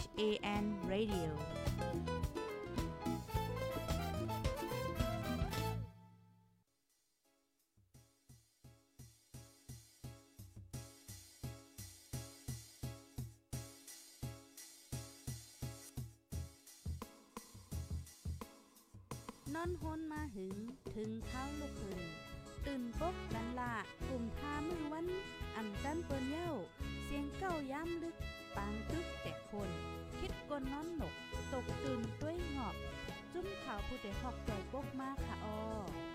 [0.00, 0.30] H A
[0.62, 1.30] N Radio
[19.54, 20.56] นอนฮนมาหึง
[20.94, 22.02] ถึงเท้าลูกหึง
[22.66, 23.74] ตื่นปกกันละ
[24.08, 25.06] กลุ่มทามือวัน
[25.56, 26.50] อ่ำจันเปิ้นเย้า
[27.04, 28.16] เสียงเก้าย้ำลึก
[28.56, 29.70] ปางตึกแต่คน
[30.50, 31.14] กนนอนหนก
[31.52, 32.74] ตกตื่นด้วยหงอบ
[33.32, 36.09] จุ้มขาวผู้ใดหอกใจปกมากค่ะออ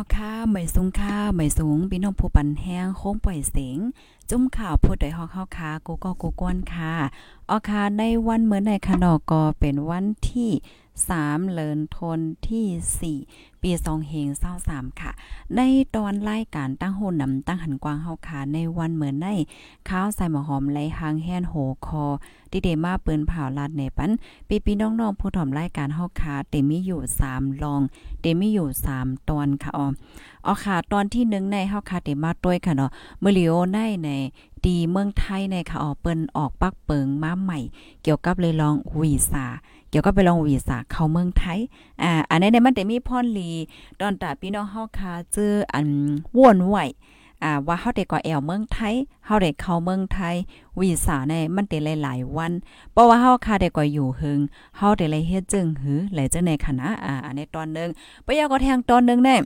[0.00, 3.78] ออค่ะไม่สูงค่ะไม่สูงพี่น้องผู้ปันแห้งโค้งปล่อยเสียง
[4.30, 6.92] จุ้มข่าวผู้ใดฮอกเฮาค่ะกูก็กูกวนค่ะ
[7.50, 10.50] ออค่ะในวันเมื่อในคะนอก็เป็นวันที่
[11.08, 14.28] 3เลินทนที่4ปี2เฮง
[14.64, 15.12] 23ค่ะ
[15.56, 15.60] ใน
[15.96, 19.28] ตอนรายการตั้งโหนำตั้งหันกวางเฮาค่ะในวันเหมือนใน
[19.88, 21.54] ข้าวใส่หมอหอมไหลหางแห่นโห
[21.86, 22.04] คอ
[22.52, 24.10] ดิเดมาปืนเผาลาดในปัน
[24.48, 27.80] ปีปีน้องๆผู้ถ่อมรายการเฮาค่ะเตมีอยู่3ลอง
[28.20, 29.86] เตมีอยู่3ตอนค่ะอ๋อ
[30.46, 32.90] อ๋อค่ะตอนที่1ในเฮาค่ะเตมาต้วยค่ะเนาะ
[33.20, 34.10] เมื่อลิโอในใน
[34.66, 37.58] ดีเมืองไทยในค่ะอ๋อเปิ้นออกปักเปิงมาใหม่
[38.02, 39.46] เกี่ยวกับเลยลองวีซ่า
[39.90, 41.58] เกี่ยวก็ไปลองวีซ่าเข้าเมืองไทย
[42.02, 43.50] อ่า อันนี้เนี่ยมันจะมีพรลี
[44.00, 45.88] ตอนตาพี่น้องเฮาคาเจออัน
[46.36, 46.78] ว่วนไหว
[47.44, 48.94] อ่าว่าเฮาได้ก่อแอวเมืองไทย
[49.26, 50.36] เฮาได้เข้าเมืองไทย
[50.80, 52.52] วีซ่าในมันได้หลายๆวัน
[52.92, 54.40] เพราะว่าเฮาคาได้ก่ออยู่หึง
[54.76, 57.88] เฮาได้เลยเฮ็ดจึงหือหลายจังในคณะอ่าอันนี้ตอนนึง
[58.26, 59.36] ปยาก็แทงตอนนึงแน่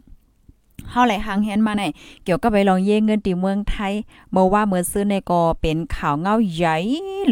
[0.90, 1.82] เฮาไหลหางแฮนมาใน
[2.24, 3.92] เกี่ยวกับไปลองเย่เงินตีเมืองไทย
[4.32, 6.76] เมื่อว่าเมื่อซื้อในก็เป็นข่าวเงาใหญ่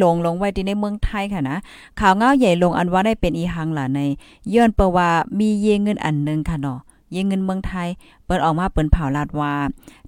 [0.02, 1.56] ลงลงไว้ที่ในเมืองไทยค่ะนะ
[2.00, 4.00] ข่าวเงาใหญ่ลงอันว่าได้เป็นอีหังล่ะใน
[4.52, 5.08] ย้อนเปว่า
[5.38, 6.80] มีเย่เงินอันนึงค่ะเนาะ
[7.12, 7.88] เย่เงินเมืองไทย
[8.26, 9.52] เปิดออกมาเปิ้นเผาลาดว่า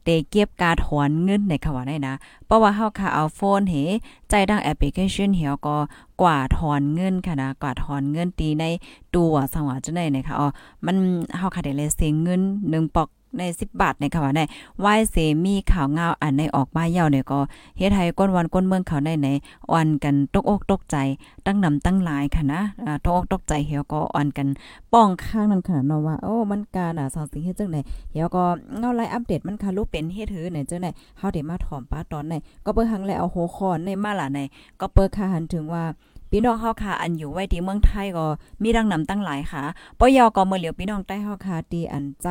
[0.03, 2.15] เตเก็บการถอนเงินในคำว่าได้นะ
[2.47, 3.75] เพราะว่าเฮาค่ะเอาโฟนเฮ
[4.31, 5.77] ใจดังแอปพลิเคชันเหี่ยวก็
[6.23, 8.65] กว่าถอนเงินค่ะนะกว่าถอนเงินตีใน
[9.15, 10.49] ตัวสังหวะจังได๋นะคะอ๋อ
[10.87, 10.97] มัน
[11.37, 12.41] เฮาค่ะได้เลยเสียเงิน
[12.71, 13.09] 1ปอก
[13.39, 14.45] ใน 10 บาทในค่ะว่าได้
[14.85, 17.41] วายเสมีข่าวเงาอันในออกมาเย่าเนี่ยก็
[17.79, 19.29] เฮ็ดให้ก้นวันก้นเมืองเขาได้ใน
[19.71, 20.97] อ่อนกันตกอกตกใจ
[21.47, 24.47] ตั้งนำตั้งหลายค่ะนะอ่าตกอกตกใจเหี่ยวก็อ่อนกัน
[24.93, 27.81] ป้องข้างนั้นค่ะเนาะว่าโอ้มันการอะสองสิ่งเฮ็ดจังได๋
[28.13, 28.45] เหี่ยวก็
[28.79, 32.35] เงาไลอัปเดตมันค่ะรูปเป็นเฮ็ดหือไหนจังได๋เฮาได้มาถ่อมป้าตอนไหน
[32.65, 34.39] ก็เปิ้หังแล้วเอาโหคอนในมาล่ะใน
[34.81, 35.85] ก็เปิ้ค่ะหันถึงว่า
[36.31, 38.27] พี่น้องเฮาค่ะอันอยู่ไว้ที่เมืองไทยก็
[38.63, 39.63] มีดังนำตั้งหลายค่ะ
[39.99, 42.29] ปยอก็เมื่อเหลียวพี่น้องใต้เฮาค่ะตีอันใจ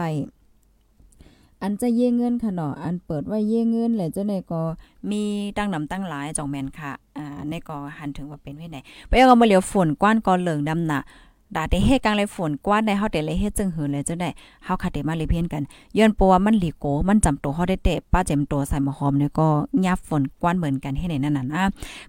[1.63, 4.61] อันจะเย่เงินค่ะเนาะอันเปิดไว้เย่เงินแหละเจ้าในก็
[5.11, 5.21] มี
[5.57, 8.77] ตั้งนำตั้งหลายจ่องแมนค่ะอ่าในก็หันถึงว่าเป็นไว้ไหน
[9.09, 11.01] ไปเอามาเหลียวฝนกว้านกอเหลืองดำน่ะ
[11.57, 14.29] ดาได้เฮกลางเลยฝนกว้านได้เฮาได้เลยเฮ็ดจึงหือเลยจังได๋
[14.65, 15.63] เฮาคัดได้มาเลยเพียนกัน
[15.97, 19.47] ย้อนปัวมันหลีโกมันจำตัวเฮาได้เตะป้าเจ็มตัวใส่หมอหอมเนี่ยก็
[19.85, 21.63] ยับฝนกว้านเหมือนกันให้ในนั้นน่ะนะ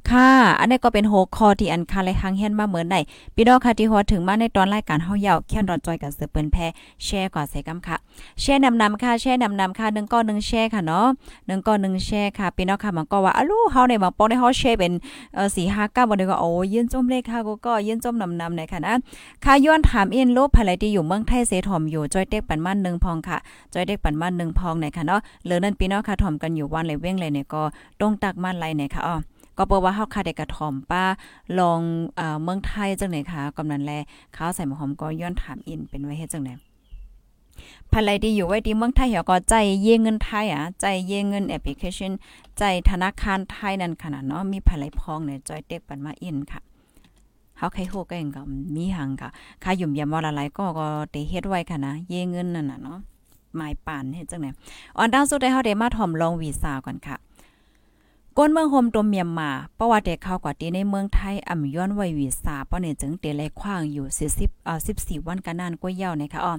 [0.08, 0.28] ค่ะ
[0.58, 3.00] อันนี้ก็เป็นหัวข้อที่อันคาเลยหางเฮียนมาเหมือนได้
[3.34, 6.56] พี่น้องค่ะที่ฮอถึงมาในตอนรายการเฮายาวแค่นรอจอยกับเสือเปิ้นแพ
[7.04, 7.96] แชร์ก่อนใส่กำค่ะ
[8.40, 14.92] แชร์นำนำค่ะแชร์นำนำค่ะ1ก้อน1แชร์ค่ะเนาะ1ก้อน1แชร์ค่ะพี่น้องค่ะมันก็ว่าอะลูเฮาในบางปอได้เฮาแชร์เป็น
[15.34, 18.94] เอ่อ4 5 9บ่ได้ก็โอ้ยืนจมเลยค่ะก็ก็ยืนจมนำนำในค่ะนะ
[19.42, 23.38] ค่ะย้อนถามเอ็นโลภายที่อยู่เมืองไทยเสถอมอยู่จอยเด็กปันมันหนึ่งพองค่ะ
[23.74, 27.62] จอยเด็กปันมันหนึ่งพองไหนค่ะเนาะเหลือนั่นพี่น้องค่ะถอมกันอยู่วันเลยเว้งเลยเนี่ยก็
[28.00, 29.16] ตรงตักมันไรเนี่ยค่ะอ๋อ
[29.58, 31.04] ก็เปิว่าเฮาค่ะได้กระถอมป้า
[31.58, 31.80] ลอง
[32.16, 33.92] เอ่อเมืองไทยจังไหนคะกำนันแล
[34.36, 36.50] ข้าวใส่หอมก็ย้อนถามอินเป็นไว้เฮ็ดจังไหน
[37.92, 42.12] ภายที่อยู่ไว้ที่เมืองไทยเหี่ยวก็ใจเย่เงินไทยอะใจเย่เงินแอปพลิเคชัน
[42.58, 46.60] ใจธนาคารไทยนั่นขนาดเนาะมีภายพองเนี่ยจอยเด็กปันมาอินค่ะ
[47.58, 48.42] เฮาใครโหก็เองก็
[48.76, 49.30] มีหังค่ะ
[49.64, 52.98] ค่ายุ่มยามว่าละลายก็ก็เตเฮ็ดไว้ค่ะนะ เยเงินนั่นน่ะเนาะ
[53.56, 57.16] หมายปานเฮ็ดจังได๋ออนดาวสุดได้เฮาได้มาถ่อมลองวีซ่าก่อนค่ะ
[58.38, 66.54] ก้นเมืองโฮมตัวเมียมมาเพราะว่าเด็กเขากว่าที่ในเมืองไทยอ่ำย้อนไว้วีซ่าเพราะเนี่ยจึงเตเลยขว้างอยู่40เอ่อ14 วันกันนานกว่าเยาวนะคะอ้อ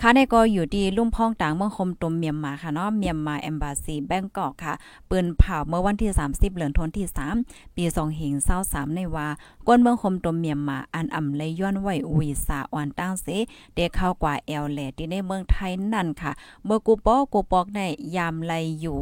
[0.00, 4.74] ค่ะในก็อยู่ที่ลุ่มพ้องต่างเมืองโฮมตัวเมียมมาค่ะเนาะเมียมมาแอมบาซีแบงกอกค่ะ
[5.10, 7.06] ปืนเผาเมื่อวันที่ 30เดือนธันวาคมที่
[7.40, 8.34] 3 ปี2หิง
[8.66, 9.28] 23ในว่า
[9.66, 13.26] ก้นเมืองโฮมตัวเมียมมาอันอ่ำเลยย้อนไว้วีซ่าอ่อนตั้งเส
[13.74, 16.32] เด็กเข้ากว่าแอลแลที่ในเมืองไทยนั่นค่ะ
[16.64, 17.80] เมื่อกูปอกูปอกใน
[18.16, 18.98] ยามไลอยู่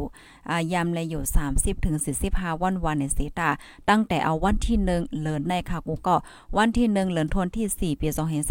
[0.49, 1.23] อ่ายามไลอยู่
[1.53, 3.49] 30ถึง45วันวันในสีตา
[3.89, 6.15] ตั้งแต่เอาวันที่1เลินในค่ะกูก็
[6.57, 8.07] วันที่1เลินทนที่4ปี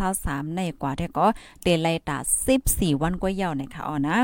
[0.06, 1.26] 2023ในกว่าแต่ก็
[1.62, 2.16] เตไลตา
[2.58, 4.18] 14 วันกว่าเยาวในค่ะอ๋อนะ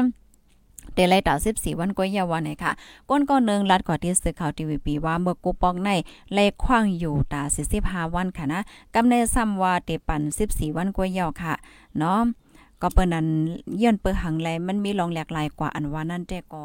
[0.94, 2.72] เดลัยตา14 วันก็ยาวันไหนค่ะ
[3.08, 5.90] ก้นก็นึงรัดก่อที่สื่อข่าวทีวีปีว่าเมื่อกูปอกใน
[6.34, 7.42] เลขว้างอยู่ตา
[7.78, 8.60] 45วันค่ะนะ
[8.94, 11.54] กำเนิดซ้ำว่าเตปัน14 วันก็ยาวค่ะ
[11.98, 12.20] เนาะ
[12.82, 13.26] ก็เปิ้นนั้น
[13.78, 16.62] เยื่อนเปิ้หังแลมันมีรองแหลกลายกว่าอันว่านั่นแต่ก็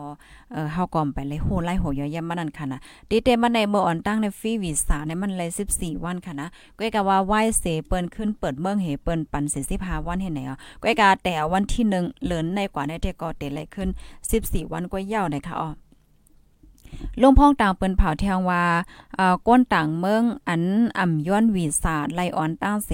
[0.52, 2.80] เอ่อเฮาก่อมไปเลยโหไล่โหยอยำมันนั่นค่ะนะ
[3.10, 6.48] ติเตมันในเมื่ออ่อนตั้งในฟรีวีซ่าในมันเลย14 วันค่ะนะ
[6.78, 9.44] ก็กะว่าไหว้เสเปิ้นขึ้นเปิดเมืองเหเปิ้นปัน
[9.76, 13.90] 45วันเห็นไหนอะก็กะแต่วันที่1เหลินในกว่าในแต่ก็เตเลยขึ้น
[14.30, 15.70] 14 วันก็ยาวนะคะอ๋อ
[17.22, 18.64] ลุงพ่องต่างเปิ้นเผาแทงว่า
[19.16, 20.64] เอ่อก้นต่างเมืองอัน
[20.98, 22.90] อ่ำย้อนวีซ่าไลออนตั้งเส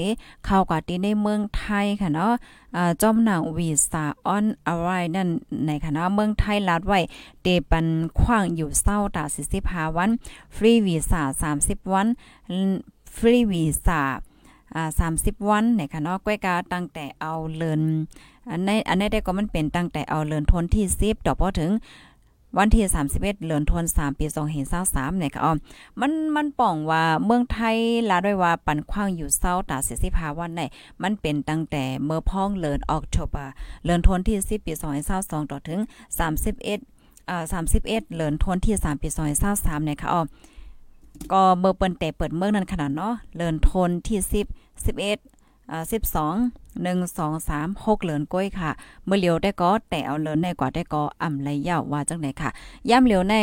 [0.46, 2.32] เข้ากับที่ในเมืองไทยค่ะเนาะ
[2.76, 5.30] อ่าจอมหนังวีซ่าออนอะไรนั่น
[5.66, 7.00] ในคณะเมืองไทยลัดไว้
[7.42, 7.88] เตปัน
[8.20, 9.24] ขว้างอยู่เศร้าตา
[9.62, 10.10] 45วัน
[10.56, 12.08] ฟรีวีซ่า30 วัน
[13.16, 14.02] ฟรีวีซ่า
[14.76, 14.90] อ่า
[15.20, 17.84] 30 วันในคณะก้อยกาตั้งแต่เอาเลิน
[18.50, 21.72] อันในอันนี้ได้ก็มันเป็นตั้งแต่เอาเลินทนที่10ดอพอถึง
[22.58, 24.26] วันที่31เดือนธันวาคมปี
[24.72, 25.54] 2023เนี่ยค่ะอ๋อ
[26.00, 27.78] มันมันป่องว่าเมืองไทย
[28.10, 29.78] ลาด้วยว่าปันขว้างอยู่เศร้าตา
[30.10, 30.62] 45วันไหน
[31.04, 33.46] มันเป็นตั้งแต่เมื่อพ้องเลินออกโทบา
[33.86, 34.74] เลินธันที่10ปี
[35.12, 35.80] 2022ต่อถึง
[36.40, 37.84] 31อ่า31
[38.16, 39.08] เลินธันที่3ปี
[39.48, 40.22] 2023เนี่ยค่ะอ๋อ
[41.32, 44.48] ก็เมื่อเปิ้นแต่เปิดเมืองนั้นขนาดเนาะเลินทนที่10
[44.86, 45.41] 11
[45.72, 48.72] อ่า12 1 2 3 6เหลินก้อยค่ะ
[49.06, 52.50] เมื่อเหลียวได้ก็แต่เอาเหลินในกว่าได้ก็อ่ำไรยาวว่าจังไหนค่ะ
[52.90, 53.36] ย่ำเหลียวใน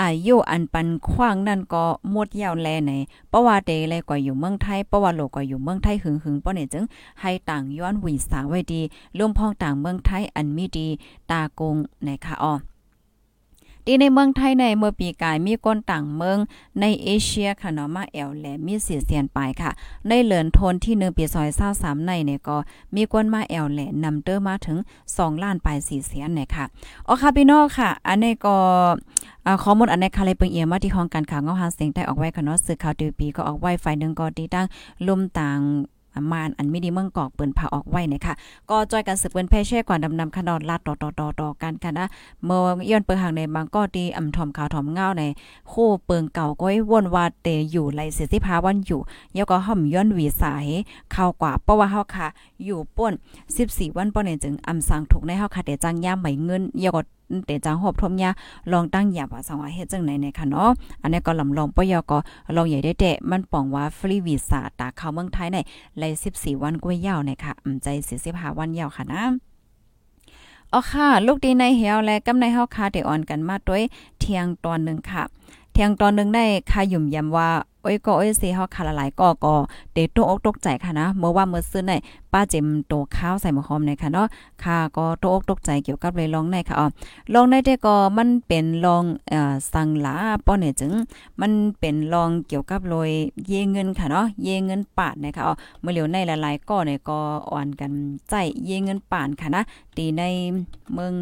[0.00, 2.92] อายุอันปันขว้างนั่นก็หมดยาวแลไหน
[3.28, 6.84] เพระว่าเตเลกว่าอยู่เมืองไทยเพระว่าโลกว่าอยู่เมืองไทยหึงหึงป้อเนี่ยจึง
[7.20, 8.80] ให้ต่างย้อนหวีสาไว้ดี
[9.18, 10.88] ร่วมพ้องต่างเมืองไทยอันมีดี
[11.30, 12.52] ตากงในค่ะอ๋อ
[13.86, 16.38] ที่ในเมืองไทยในเมื่อปีกายมีก้นต่างเมือง
[16.80, 19.70] ในเอเชียค่ะเนาะมาแอลแหลมีเสียเสียนไปค่ะ
[20.08, 22.56] ในเหลือนทนที่1ปีซอย23ในเนี่ยก็
[22.94, 24.78] มีก้นมาแอลแหลนำเตอร์มาถึง
[25.10, 26.64] 2ล้านปลาย4เสียนเนี่ยค่ะ
[27.08, 28.56] อ๋อค่ะพี่น้องค่ะ อันนี้ก็
[29.62, 34.66] ข้อมูลอันนี้ค่ะเลยเปิงเอียมาที่ห้องการข่าวเงาหาเสียงได้ออกไว้ค่ะเนาะสื่อข่าวดีปีก็ออกไว้ฝ่ายหนึ่งก็ตีตั้ง
[35.06, 35.58] ลุ่มต่าง
[36.32, 38.34] มานอันไม่ดีเมืองกอกเปิ้นพาออกไว้นะคะ
[38.70, 42.06] ก็จอยกันสืบเปิ้นแพ่แช่ก่อนดำนำคันดอนลาดต่อต่อต่อต่อกันค่ะนะ
[42.46, 42.60] เมื่อ
[42.90, 45.22] ย้อนเปิงหางในบางก็ดีอ่ำถอมขาวถอมเงาใน
[45.72, 49.00] คู่เปิงเก่าก็ให้วนว่าเตอยู่ไหลเสียสิพาวันอยู่
[49.36, 50.66] ยก็ห่อมย้อนวีสาย
[51.12, 52.26] เข้ากว่าเพราะว่าเฮาค่ะ
[52.64, 53.12] อยู่ป่น
[53.54, 57.02] 14 วันป้อนจึงอ่ำสั่งถูกในเฮาค่ะแต่จังย่ามไหมเงินยก็
[57.46, 58.30] เตจังหอบทมยา
[58.72, 60.70] ลองตั้งหยาบว่าสังว่าเฮ็ดจังไหนในค่ะเนาะ
[61.02, 62.18] อันนี้ก็ลำลองปยก็
[62.56, 65.58] ลองใหญ่ได้แต่มันป่องว่าฟรีวีซ่าตาเข้าเมืองไทยใน
[65.98, 67.86] เลย14 วันกว่ายาวในค่ะอืมใจ
[68.24, 69.22] 45วันยาวค่ะนะ
[70.72, 73.82] อ๋อค่ะ ลูกดีในเหี่ยวและกำในเฮาคาเดออนกันมาด้วย
[74.18, 75.22] เที่ยงตอนหนึ่งค่ะ
[75.72, 77.48] เที่ยงตอนหนึ่งได้ค่ายุ่มยำว่า
[77.82, 79.54] โอ้ยก็โอ้ยสิเฮาคาละหลายก็ก็
[79.92, 81.92] เตตอกตกใจค่ะนะ เมื่อว่าเมื่อซื้อใน
[82.32, 84.26] ป้าเจมโตข้าวใส่หมูหอมในค่ะเนาะ
[84.62, 86.86] ค่ะก็โตอกตกใจเกี่ยวกับเลยลองในค่ะอ๋อ
[87.34, 90.14] ลองในแต่ก็มันเป็นลองเอ่อสังหลา
[90.46, 90.92] ป้อเนี่ยจึง
[91.40, 93.10] มันเป็นลองเกี่ยวกับโดย
[93.46, 97.18] เยเงินค่ะเนาะเยเงินปาดนะคะอ๋อเมื่อเหลียวในหลายๆก็เนี่ยก็
[97.50, 97.92] อ่อนกัน
[98.28, 98.34] ใจ
[98.64, 99.62] เยเงินปานค่ะนะ
[99.96, 100.22] ตีใน
[100.92, 101.14] เมือง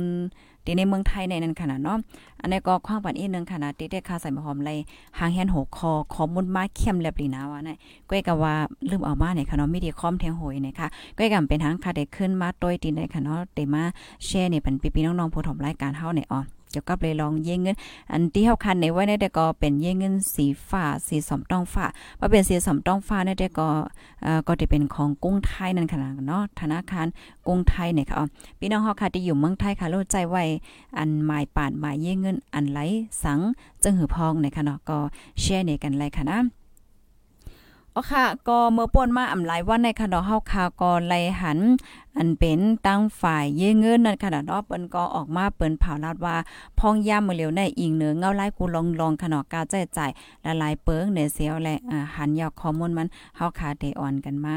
[0.65, 1.99] ตีในเมืองไทยในนั้นขนาดเนาะ
[2.41, 4.79] อันนี้ก็ความปันอีกนึงขนาดตีได้ค่าใส่หอมเลย
[5.19, 7.77] หางแฮนหกคอขอมุนมาเข้มแลบลีนาว่านะ
[8.09, 8.55] ก้อยก็ว่า
[8.91, 13.83] ลืมเอามาเนี่ยค่ะเนาะมีดีคอมแทงโหยเนี่ยค่ะก้อยก็เป็นทางค่ะได้ขึ้นมาต้อยตีในค่ะเนาะเตมา
[14.25, 17.77] แชร์เนี่ยเป็นพี่ๆน้องๆผู้ถมรายการเฮาเนี่ยอ๋อ เกี่ยวกับเลยลองเย่เงิน
[18.13, 21.87] อันที่เฮาคันในไว้ในแต่ก็เป็นเย่เงินสีฟ้าสีสมต้องฟ้า
[22.19, 23.69] ว่าเป็นสีสมต้องฟ้าในแต่ก็
[24.23, 27.07] เอ่อก็จะเป็นของกุ้งไทยนั่นขนาดเนาะธนาคาร
[27.47, 28.25] กุ้งไทยเนี่ยค่ะ
[28.59, 30.43] พี่น้องเฮาค่ะที่อยู่เมืองไทยค่ะรู้ใจไว้
[30.99, 32.79] อันหมายปานหมายเย่เงินอันไหล
[33.23, 33.41] สัง
[33.83, 34.99] จึงหือพองเนี่ยค่ะเนาะก็
[35.41, 36.41] แชร์ในกันเลยค่ะนะ
[38.01, 41.59] อ๋อค่ะ ก็เมื่อป่นมาอำหลายวันในค่ะเนาะเฮาค่ะก็ไล่หัน
[42.17, 46.37] อันเป็นตั้งฝ่ายเยเงินนั่นค่ะเนาะเปิ้นก็ออกมาเปิ้นเผาลาดว่า
[46.79, 49.99] พองย่ามมื้อเหลียวในอิงเหนือเงาลายกูลองลองค่ะเนาะกาใจใจ
[50.45, 51.75] ละลายเปิงเนเสียวและ
[52.17, 54.49] หันยอกข้อมูลมันเฮาค่ะได้อ่อนกันม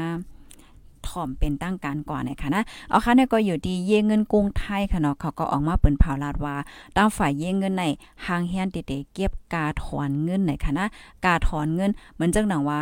[1.08, 6.56] ถ่อมเป็นตั้งการก่อนนะคะนะเอาค่ะเนี่ยก็อยู่ที่เยเงินกรุงไทยค่ะเนาะเขาก็ออกมาเปิ้นเผาลาดว่า
[6.96, 7.84] ตั้งฝ่ายเยเงินใน
[8.26, 10.86] หางเฮียนติเตเก็บกาถอนเงินไหนค่ะนะ
[11.24, 12.80] กาถอนเงินเหมือนจังหนังว่า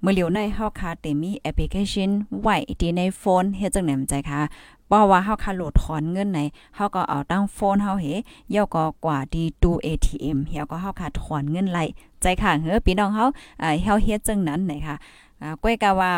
[0.00, 2.10] เมื่อเหลียวในเฮาค่ะเตมีแอปพลิเคชัน
[2.40, 4.40] ไว้ที่ในโฟนเฮ็ดจังไหนมันใจค่ะ
[4.88, 6.40] เพราะว่าเฮาค่ะโหลดถอนเงินไหน
[6.76, 8.06] เฮาก็เอาตั้งโฟนเฮาเฮ
[8.54, 11.78] ย่ก็กว่าดีตู ATM เฮาก็เฮาค่ะถอนเงินไหล
[12.22, 13.24] ใจค่ะเฮ้อพี่น้องเฮา
[13.60, 14.96] เอ่อเฮาเฮ็ดจังนั้นไหนค่ะ
[15.42, 16.10] อ่าก้อยกะว่า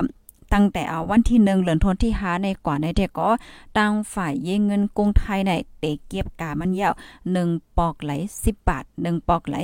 [0.54, 3.30] ตั้งแต่เอาวันที่หนึ่งเหลือนทนที่หาในกว่าในเด็กก็
[3.78, 6.94] ตั้งฝ่ายเยเงินกรุงไทยในเตะเก็บกามันยาว
[7.32, 8.12] หนึ่งปอกไหล
[8.44, 9.56] สิบบาทหนึ่งปอกไหล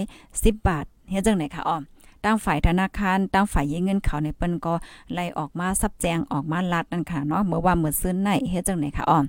[0.45, 1.83] สิบบาทเฮ็ดจังไหนคะอ้อม
[2.25, 4.75] ตั้งฝ่ายธนาคารตั้งฝ่ายเยเงินเขาในเปิ้นก็
[5.13, 9.25] ไล่ออกมาซับแจงออกมาลัดนั่นค่ะเนาะเมื่อว่าเมื่อซื้อในเฮ็ดจังไหนคะอ้อม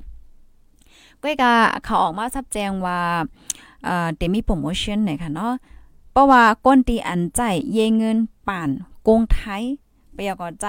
[1.21, 1.53] ก้อยกา
[1.83, 2.99] เขาออกมาชัดแจงว่า
[3.85, 5.53] เอ่อเตมีโปรโมชั่นไหนค่ะเนาะ
[6.11, 7.41] เพราะว่าก้นตีอันใจ
[7.73, 8.69] เยเงินป่าน
[9.07, 9.63] กงไทย
[10.13, 10.67] ไปยก็ใจ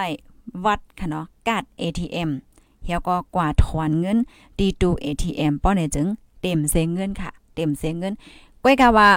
[0.65, 2.31] วัดค่ะเนาะกาด ATM
[2.85, 4.19] เฮียก็กว่าถอนเงิน
[4.59, 6.07] ดีตู ATM ป้อเนี่ยจึง
[6.41, 8.15] เต็มเสเงินค่ะ เต็มเสเงิน
[8.63, 9.09] ก้อยกาว่า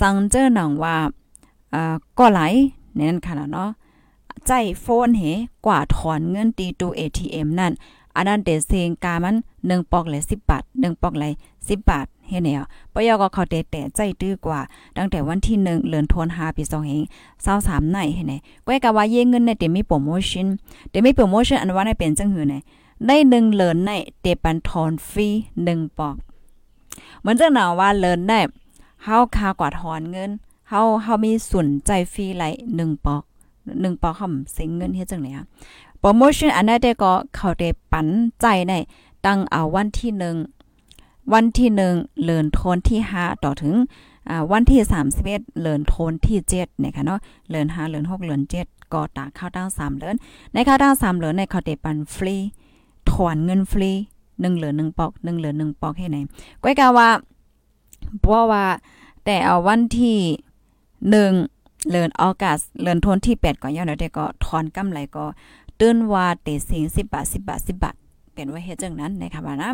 [0.00, 0.96] สังเจอหนังว่า
[1.70, 2.40] เอ่อก็ไหล
[2.98, 3.70] นั่นค่ะเนาะ
[4.46, 4.50] ใจ
[4.80, 5.22] โฟนเห
[5.66, 7.72] กว่าถอนเงินตีตู ATM นั่น
[8.14, 14.60] อันนั้นเดเซงกามัน1ปอกเลย10บาท1ปอกเลย10บาท เฮ็ดแนวปยก็เขาแต่แต่ใจตื้อกว่า
[14.96, 17.02] ตั้งแต่วันที่1เดือนธันวาคมปี2เฮง
[17.46, 18.32] 23ในเฮ็ดแน
[18.66, 20.46] ก้อยกะว่าเยเงินในเต็มีโปรโมชั่น
[20.90, 22.54] เต็มีโปรโมชั่นอันว่าในเป็นจังหือไหน
[23.06, 25.28] ได้1เลินในเตปันทอนฟรี
[25.64, 26.16] 1ปอก
[27.20, 28.40] เหมือนจังหนาว่าเลินได้
[29.02, 30.30] เฮาคากว่าถอนเงิน
[30.68, 32.44] เฮาเฮามีส่วนใจฟรีไหล
[32.76, 33.22] 1ปอก
[33.62, 35.44] 1ปอกเฮาเสิงเงินเฮ็ดจังไหนอะ
[36.00, 38.06] โปรโมชั่นอันนั้นได้ก็เขาได้ปัน
[38.40, 38.72] ใจใน
[39.26, 40.59] ตั้งเอาวันที่1
[41.32, 43.74] วันที่1เลือนโทนที่5ต่อถึง
[44.52, 44.80] วันที่
[45.22, 50.16] 31เลือนโทนที่7นะคะเนาะเลือน5เลือน6เลือน7ก็ตากข้าวตั้ง3เลือน
[50.52, 52.36] ในข้าวตั้ง3เลือนในเขาได้ปันฟรี
[53.10, 56.18] ถอนเงินฟรี1เหลือ1ปอก1เหลือ1ปอกให้ไหน
[56.62, 57.08] ก้อยกาว่า
[58.20, 58.64] เพราะว่า
[59.24, 60.18] แต่เอาวันที่
[60.84, 65.24] 1เลือนออกัสเลือนโทนที่8ก่อนยาวแล้วเด็กก็ถอนกำไรก็
[65.80, 67.94] ตื้นว่าเตสิง10บบาท10บบาท10บบาท
[68.34, 69.70] เป็นไว่าเฮ็ดจังนั้นนะคะว่านะ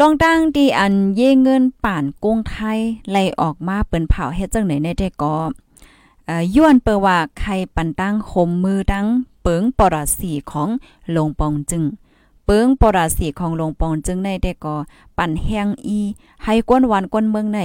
[0.00, 5.34] ลองตั้งที่อันเย่เงินป่านกงไทยไล่ออกมาเปิ้นเผาเฮ็ดจังไหนในแต่ก็
[6.26, 9.06] เอ่อย้วนเปว่าใครปันตั้งคมมือตั้ง
[9.42, 10.68] เปิงปรสีของ
[11.16, 11.84] ลงปองจึง
[12.46, 14.74] เปิงปราสีของลงปองจึงในแต่ก็
[15.18, 16.00] ปั่นแห้งอี
[16.44, 17.58] ให้ก้นวันก้นเมืองใน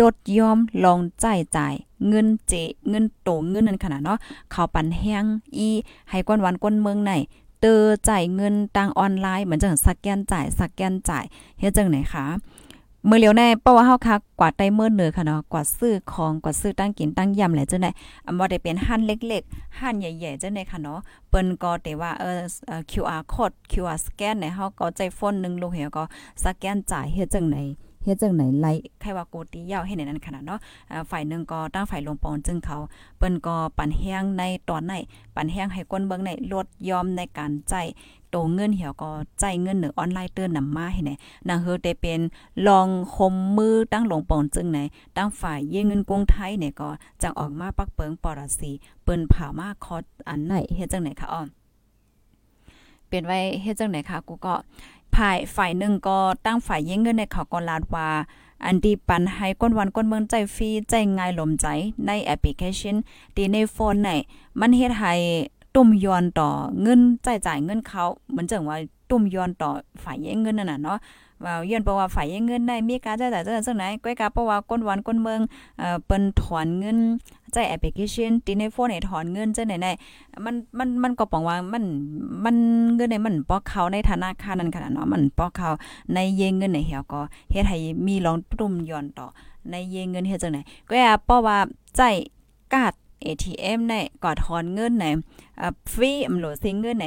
[0.00, 1.74] ลดยอมลองจ่ายจ่าย
[2.08, 2.52] เงินเจ
[2.88, 4.18] เงินโตเงินนั่นขนาดเนาะ
[4.50, 5.24] เขาปั่นแห้ง
[5.56, 5.68] อี
[6.10, 7.12] ให้ก้นวันก้นเมืองใน
[7.66, 11.24] ตอจ่ายเงินทางออนไลน์เหมือนจังสแกนจ่ายสแกนจ่าย
[11.60, 12.26] เฮ็ดจังไหนคะ
[13.06, 17.90] เมื่อเลียวแน่เพราะว่าเฮาคักกว่าไต้เมื่อเนือค่ะเนาะกว่าซื้อของกว่าซื้อตั้งกินตั้งยำแหละจังได๋
[18.26, 22.40] อำบ่ได้เป็นหั่นเล็กๆหั่นใหญ่ๆจังได๋ค่ะเนาะเปิ้นก็แต่ว่าเออ
[22.90, 26.04] QR code QR scan เนี่ยเฮาก็ใจโฟนนึงลงเหี่ยก็
[26.44, 27.56] สแกนจ่ายเฮ็ดจังไหน
[28.06, 30.60] เฮ็ดจังไหนไล่ใครว่าโกตียาวให้ในนั้นขนาดเนาะ
[31.10, 32.76] ฝ่ายหนึ่งก็ตั้งฝ่ายลงปอนจึงเขา
[33.18, 34.94] เปิ้นก็ปั่นแห้งในตอนไหน
[35.34, 37.74] ปั่นแห้งให้ก้นเบิ่งในลดยอมในการใจ
[38.30, 39.10] โตเงินเหี่ยวก็
[39.40, 41.10] ใจเงินเหนือออนไลน์เตือนนำมาให้ไหน
[41.48, 42.20] นางเฮอได้เป็น
[42.66, 44.78] ลองคมมือตั้งลงปอนจึงไหน
[45.16, 46.88] ตั้งฝ่ายเยเงินกรุงไทยเนี่ยก็
[47.22, 48.70] จังออกมาปักเปิงปอรสี
[49.02, 49.96] เปิ้นผ่ามาคอ
[50.28, 51.42] อันไหนเฮ็ดจังไหนคะอ้อ
[53.08, 54.54] เป็นไว้เฮ็ดจังไหนคะกูก็
[55.16, 58.08] ฝ่ายฝ่ายหนึ่งก็ตั้งฝ่ายยิงเงินในเขาก็ลาดว่า
[58.64, 61.66] อันดีปันให้ก้นวันก้นเมืองใจฟรีใจง่ายลมใจ
[62.06, 62.96] ในแอปพลิเคชัน
[63.36, 64.10] ตีในโฟนไหน
[64.60, 65.12] มันเฮ็ดให้
[65.74, 66.50] ตุ่มย้อนต่อ
[66.82, 68.76] เงินจ่ายจ่ายเงินเขาเหมือนจังว่า
[69.10, 69.70] ตุ่มย้อนต่อ
[70.02, 70.98] ฝ่ายยิงเงินนั่นน่ะเนาะ
[71.44, 75.40] ว่าย้อนเพราะว่าฝ่ายยิงเงินได้มีการจ่ายจ่ายจังไหนก้อยกาเพราะว่าก้นวันก้นเมือง
[75.78, 76.98] เอ่อเปิ้นถอนเงิน
[77.52, 81.84] ใจแอปพลิเคชันที่ในโฟนให้ถอนเงินจังไหนๆมันมันมันก็ปองว่ามัน
[82.44, 82.56] มัน
[82.96, 85.70] เงินในมันปอกเขาในธนาคารนั้นขนาดเนาะมันปอกเขา
[86.14, 87.20] ในเยงเงินในเหี่ยวก็
[87.52, 89.26] เฮ็ดให้มีลองตุ่มย้อนต่อ
[89.70, 91.58] ในเยงเงินเฮ็ดจังไหนก็อ่เพราะว่า
[91.96, 92.00] ใจ
[92.74, 95.06] กาด ATM ในกอดถอนเงินใน
[95.60, 97.06] อ่าฟรีอำโหลซิงเงินใน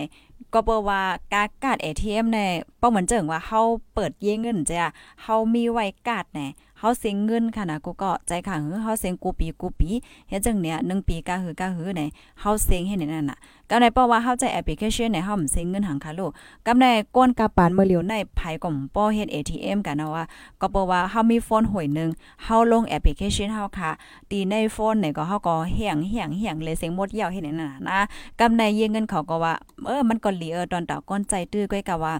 [0.53, 1.01] ก็เปว่า
[1.33, 2.39] การกาด ATM ใน
[2.79, 3.61] เป้าเหมือนเจิงว่าเฮา
[3.93, 4.89] เปิดเยเงินจ้ะ
[5.23, 6.47] เฮามีไว้กาดแน่
[6.79, 9.89] เฮาเสียงเงินค่ะนะกูก็ใจขังเฮาเสียงกูปีกูปี
[10.29, 12.01] เฮ็ดจังเนี่ย1ปีกะหือกะหือไหน
[12.39, 13.39] เฮาเสียงเฮ็ดนั่นน่ะ
[13.71, 16.21] กำในเพราะว่าเฮาใจแอปพลิเคชันในเฮาเสียงเงินหังคาโล
[16.67, 16.85] กำใน
[17.15, 20.23] ก้นกาปานเมื่อเหลียวในไผก่อมป้อเฮ็ด ATM กันนะว่า
[20.61, 22.09] ก็เพราะว่าเฮามีโฟนหวยนึง
[22.43, 23.91] เฮาลงแอปพลิเคชันเฮาค่ะ
[24.31, 27.99] ตีในโฟนเนี่ยก็เฮาก็เฮียงเฮียงเฮียงเลยเสียงหมดยาวเฮ็ดนั่นน่ะนะ
[28.39, 29.53] กำในเยเงินเขาก็ว่า
[29.85, 32.13] เออมันก็เหลียตอนตาก้นใจตื้อก้อยกะว่า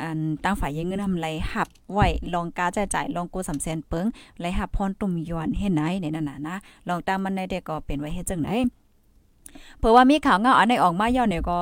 [0.00, 4.06] อันตั้งฝ่ายเยเงินทำไรหับไว้ลองกาจ่ายจ่ายลองกูสำแสนเปิง
[4.40, 6.56] ไลหับพรตุ่มยวนเฮ็ดไหนในนั่นน่ะนะ
[6.88, 8.50] ลองตามมันในเด็กก็เป็นไว้เฮ็ดจังไหน
[9.78, 11.58] เพราะว่ามีข่าวเงาอันในออกมาย่าเนี่ยก็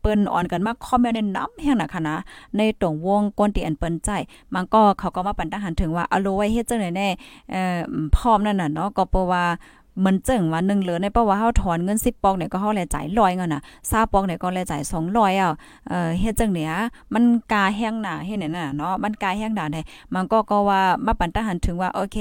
[0.00, 2.16] เปิ้นอ่อนกันมากคอมเมนต์น้ำแห้งนะคะนะ
[2.56, 4.10] ในตรงวงก้นตีอันเปิ้นใจ
[4.54, 7.08] มันก็เขาก็มาปันทหารถึงว่าอโลไว้เฮ็ดจังได๋แน่
[7.50, 7.80] เอ่อ
[8.16, 9.44] พร้อมนั่นน่ะเนาะก็เพราะว่า
[10.04, 15.52] มือนจึงว่า1เหลือในเพราะว่าเฮาถอนเงิน10ปอกเนี่ยก็เฮาแลจ่าย100เงินน่ะ20ปอกเนี่ยก็แลจ่าย200อะ
[15.88, 16.72] เอ่อเฮ็ดจังเนี่ย
[17.14, 19.80] มันกาแห้งหนาเฮ็ดนั่นน่ะเนาะมันกาแห้งหนาได้
[20.14, 22.18] มันก็ก็ว่ามาปันทหารถึงว่าโอเค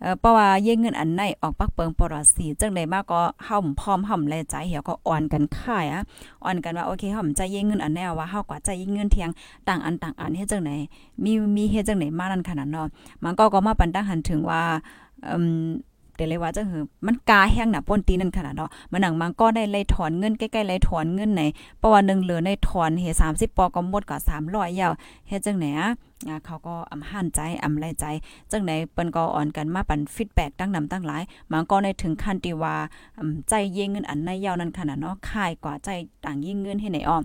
[0.00, 6.02] เอ่อเพราะว่าเยเงินอันไหนออกปักเปิงปรสีจังได๋มาก็เฮาพร้อมห่ำแลจ่ายเหี่ยวก็อ่อนกันค่ายอะ
[6.44, 9.30] อ่อนกันว่าโอเคเฮาใจเยเงินอันแนวว่าเฮากว่าใจเยเงินเทียง
[9.68, 10.76] ต่างอันต่างอันเฮ็ดจังได๋
[11.24, 12.86] มีมีเฮ็ดจังได๋มานั่นขนาดเนาะ
[13.24, 14.62] มันก็ก็มาปันทหารถึงว่า
[15.30, 15.68] อืม
[16.16, 21.42] แต่เลยว่าจังหือมันกาแห้งน่ะป่นตีนั่นขนาดเนาะมันหนังมันก็ได้เลยถอนเงินใกล้ๆเลยถอนเงินไหน
[21.78, 23.04] เพราะว่านึงเหลือในถอนเฮ
[23.34, 24.92] 30ปอก็หมดก็300ยยาว
[25.28, 25.90] เฮ็ดจังไหนอะ
[26.46, 28.04] เขาก็อำหันใจอำไลใจ
[28.50, 32.74] จังไหนเปิ้นก็อ่อนกันมาปันฟีดแบ็กตั้งนำตั้งหลายมันก็ในถึงขั้นที่ว่า
[33.48, 35.88] ใจเยงเงินอันในยาวนั้นขนาดเนาะค่ายกว่าใจ
[36.24, 37.22] ต่างยิ่งเงินให้ไหนอ้อม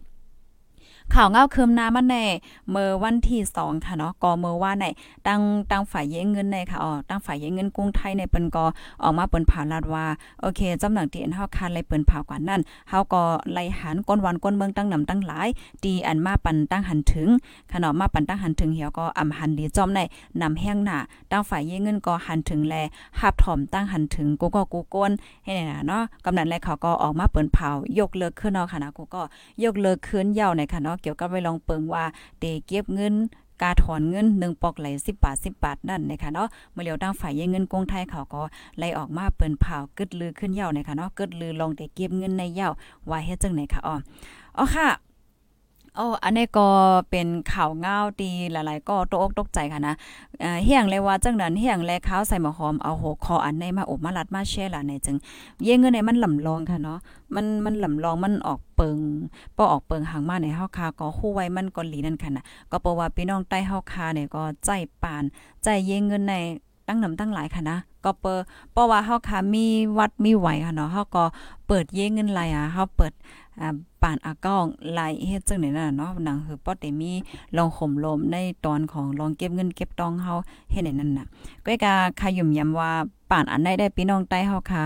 [1.15, 2.25] ข่าวเงาคืมน้ำมันแน่
[2.69, 4.85] เมื่อวันที่สองค่ะเนาะก็เมื่อว่าใน
[5.27, 8.65] ตั้งตั้งฝ่ายเยเงินในค่ะอ๋อตั้งฝ่ายเยเงินกรุงไทยในเปิ้นก็
[9.03, 10.05] ออกมาเปิ้นผ่าลาดว่า
[10.41, 15.47] โอเคจำหนังที่อันเฮาคันไลยเปิ้นผ่ากว่านั้นเฮาก็ไล่หันก้นวันก้นเมืองตั้งนำตั้งหลาย
[15.85, 17.29] ดีอันมาปันตั้งหันถึง
[17.71, 19.99] ขนาดมาปันตั้งหันถึงเหี่ยวก็อำหันดีจอมใน
[20.41, 20.97] นำแห้งหน้า
[21.31, 22.75] ตั้งฝ่ายเยเงินก็หันถึงแล
[23.19, 25.11] หับถอมตั้งหันถึงกูก็กูก้น
[25.43, 29.21] ให้น่ะเนาะกำนันแลเขาก็ออกมาเปิ้นเผายกเลิกขึ้นเนาะค่ะนะกูก็
[29.63, 32.03] ยกเลิกคืนยาวในค่ะเนาะเกี่ยวกับไปลองเปิงว่า
[32.39, 33.15] เตเก็บเงิน
[33.61, 38.41] กาถอนเงิน1ปอกไหล10 บาท 10 บาท นั่นนะคะเนาะเมื่อเลียวตั้งฝ่ายเงินกงไทยเขาก็
[38.77, 42.69] ไล่ออกมาเปิ้นเผากึดลือขึ้นเหยานะคะเนาะกึดลือลองแต่เก็บเงินในเหยา
[43.09, 43.95] ว่าเฮ็ดจังไหนคะอ๋อ
[44.57, 44.87] อ๋อค่ะ
[45.95, 46.67] โอ้อันนี้ก็
[47.09, 49.95] เป็นข่าวเงาดีหลายๆ ก็ตกอกตกใจค่ะนะ
[50.65, 55.17] เฮียงเลยว่าจังนั้นเฮียงแลข้าวใส่หมอหอมเอาหัวคออันในมาอบมาลัดมาแช่ล่ะในจึง
[55.63, 56.99] เย่เงินในมันลำลองค่ะเนาะ
[57.35, 58.97] มันมันลำลองมันออกเปิง
[59.57, 64.69] ป้อออกเปิงหางมาในเฮาคาก็คู่ไว้มันก็หลีนั่นค่ะนะก็เพราะว่าพี่น้องใต้เฮาคาเนี่ยก็ใจ
[65.01, 65.23] ปาน
[65.63, 66.35] ใจเย่เงินใน
[66.87, 68.39] ตั้งนำตั้งหลายค่ะนะก็เปอ
[68.71, 69.65] เพราะว่าเฮาคามี
[69.97, 71.23] วัดมีไหวค่ะเนาะเฮาก็
[71.67, 73.13] เปิดเย่เงินไหลอะเฮาเปิด
[74.01, 77.11] ป่านอากองไหลเฮ็ดจังได๋น่ะเนาะหนังคือป้อแต่มี
[77.57, 80.33] ลองข่มลมในตอนของลองเก็บเงินเก็บตองเฮา
[80.71, 81.25] เฮ็ดนั่นน่ะ
[81.65, 82.91] ก็กะขยุ่มยำว่า
[83.31, 84.85] ป่านอันใดได้พี่น้องใต้เฮาค่ะ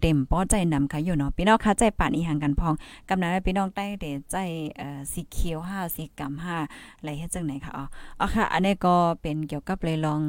[0.00, 2.74] เต็มป้อใจนำค่ะอยู่เนาะพี่น้องค่ะใจป่านอีหังกันพอง
[3.08, 4.36] กำนั้นพี่น้องใต้เดใจ
[4.76, 7.84] เอ่อสีเขียว5สีกำ5อะไรเฮ็ดจังไหนค่ะอ๋อ
[8.20, 10.20] อ๋อค่ะ อันนี้ก็เป็นเกี่ยวกับเลยลอง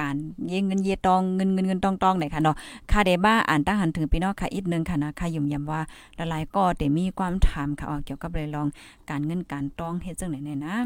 [0.00, 0.16] การ
[0.48, 2.56] เยเงินเยตองเงินเงินเงินตองๆไหนค่ะเนาะ
[2.90, 5.80] ค่ะเดบ้าอ่านตั้งหันถึงพี่น้องค่ะอีกนึงค่ะนะค่ะยุ่มยำว่า
[6.16, 8.66] หลายๆก็ได้มีความถามค่ะอ๋อเกี่ยวกับเลยลอง
[9.10, 10.76] การเงินการตองเฮ็ดจังไหนเนี่ยนะ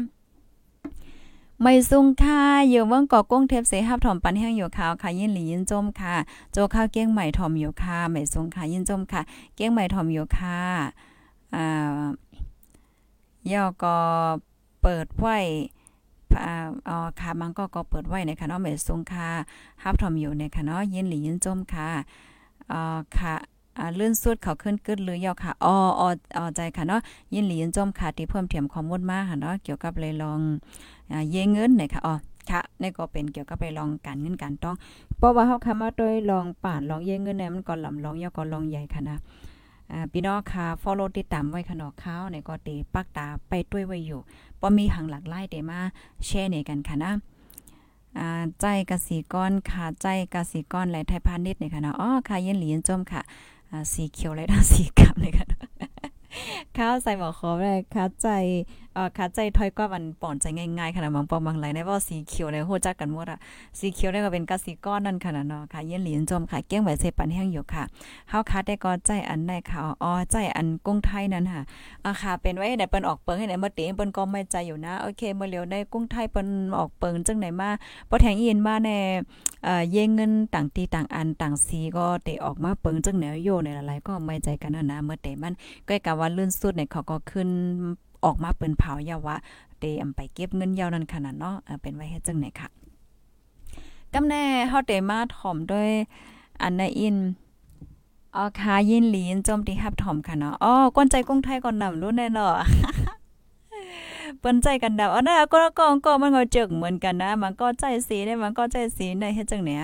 [1.61, 6.15] ไม่ซุงค่ะอยู่เมืองกอกงเทพเสหับถอมปันแห้งอยู่ขาวค่ะยินหลียินจมค่ะ
[6.51, 9.21] โจข้าวเกี้ยงใหม่ถอมอยู่ค่ะไม่ซุงค่ะยินจมค่ะ
[9.55, 10.59] เกี้ยงใหม่ถอมอยู่ค่ะ
[11.55, 12.03] อ่า
[13.51, 13.95] ย่อก็
[14.81, 15.37] เปิดไว้
[16.89, 19.29] อ๋อค่ะมันก็ก็เปิดไว้ในค่ะเนาะไม่ซุงค่ะ
[19.83, 21.89] ฮับถอมอยู่ในค่ะเนาะยินหลียินจมค่ะ
[22.71, 23.33] อ่าค่ะ
[23.77, 27.01] อ่าลื่อนสุดเขาขึ้นกึดหรือยอค่ะอ๋ออ๋อใจค่ะเนาะ
[27.33, 30.41] ยินหลียินจมค่ะที่เพิ่มเติมข้อมูลมาค่ะเนาะเกี่ยวกับเลยลอง
[31.31, 32.15] เยเงินเนี่ยค่ะอ๋อ
[32.49, 34.75] ค่ะนี่ก็เป็นเกี่ยวกับไปลองการเงินการต้อง
[35.17, 39.17] เพราะว่าเฮาคำว่าโดยลองป่านลองเยเงินเนี่ยมันก็ลำลองยอก็ลองใหญ่ค่ะนะ
[39.91, 44.19] อ่าพี่น้องค่ะ follow ติดตามไว้ค่ะเนาะข้าวเนี่ยก็ตีปักตาไปด้วยไว้อยู่
[44.61, 45.79] บ่มีหังหลักไล่เดมา
[46.25, 47.11] แชร์เนกันค่ะนะ
[48.17, 53.21] อ่าใจกสิกรค่ะ ใจกสิกรไหลไทยพาณิชย์เนี่ยค่ะนะอ๋อค่ะเย็นหลียนจมค่ะ
[53.71, 55.45] อ่าสีเขียวไหลทางสีกำเลยค่ะ
[56.77, 58.27] ข้าวใส่หมอคอได้ค่ะใจ
[58.99, 63.39] อ่อค่ะใจถอยก็มันป่อนใจง่ายๆขนาดบางปองบางไหลในว่าสีเขียวในโหจักกันหมดอะ
[63.79, 67.83] สีเขียวได้ก็เป็นกสิก้อนนั่นค่ะเนาะค่ะเย็นหลีนจมค่ะเกี้ยงไหวเสปันแห้งอยู่ค่ะ
[68.29, 71.61] เฮาคัดได้ก็ใจอันได้ค่ะอ๋อใจอันกุ้งไทยนั่นค่ะ
[72.05, 77.69] อะค่ะเป็นไว้ไหนเปิ้นออกเปิงให้ไหนมาเตเปิ้นก็ไม่ใจอยู่นะโอเคเมื่อเร็วในกุ้งไทยเปิ้นออกเปิงจังไหนมา
[78.09, 78.97] บ่แทงอีนมาแน่
[79.65, 85.53] เอ่อเยเงินต่างตีต่างอันต่างสีก็เตออกมาเปิงจังแนวโยในหลายๆก็ไม่ใจกันนะเมื่อเตมัน
[85.87, 87.49] ก็กะว่าลื่นสุดเนี่ยเขาก็ขึ้น
[88.23, 89.35] ออกมาเปิ้นเผายาวะ
[89.79, 92.69] เตอำไปเก็บเงินยาวนั้นขนาดเนาะเป็นไว้เฮ็ดจังไหนค่ะ
[94.13, 95.89] กำแน่เฮาเตมาถ่อมด้วย
[96.61, 97.17] อันนอิน
[98.35, 102.53] อ๋อค่ะยินหลีนจมตีฮับถ่อมค่ะเนาะอ๋อกวนใจกุ้งไทยก่อนนำรู้แน่เนาะ
[104.39, 109.81] เปิ้นใจกันดาวอ๋อนะก็ก็ก็มันก็เจึกเหมือนกันนะ มันก็ใจสีได้มันก็ใจสีได้เฮ็ดจังเนี่ย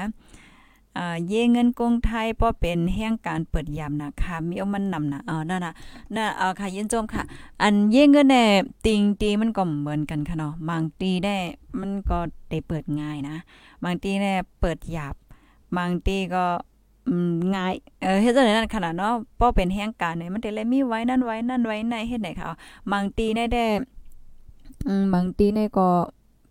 [0.97, 5.73] อ่าเยเงินกงไทยป้อเป็นแห่งการเปิดยามนะคะมีเอามันนำนะอ๋อนั่นน่ะ
[6.15, 7.23] น่ะอ่าค่ะยินจมค่ะ
[7.61, 8.43] อันเยเงินแน่
[8.85, 11.35] ติงตีมันก็เหมือนกันค่ะเนาะบางตีได้
[11.79, 12.17] มันก็
[12.49, 13.35] ได้เปิดง่ายนะ
[13.83, 15.15] บางตีแน่เปิดหยาบ
[15.77, 16.45] บางตีก็
[17.55, 22.47] ง่าย เออเฮ็ดจังได๋นั่นขนาดเนาะป้อเป็นแห่งการเนี่ยมันได้เลยมีไว้นั่นไว้นั่นไว้ในเฮ็ดไหนค่ะ
[22.91, 23.65] บางตีได้ได้
[25.13, 25.87] บางตีเนี่ยก็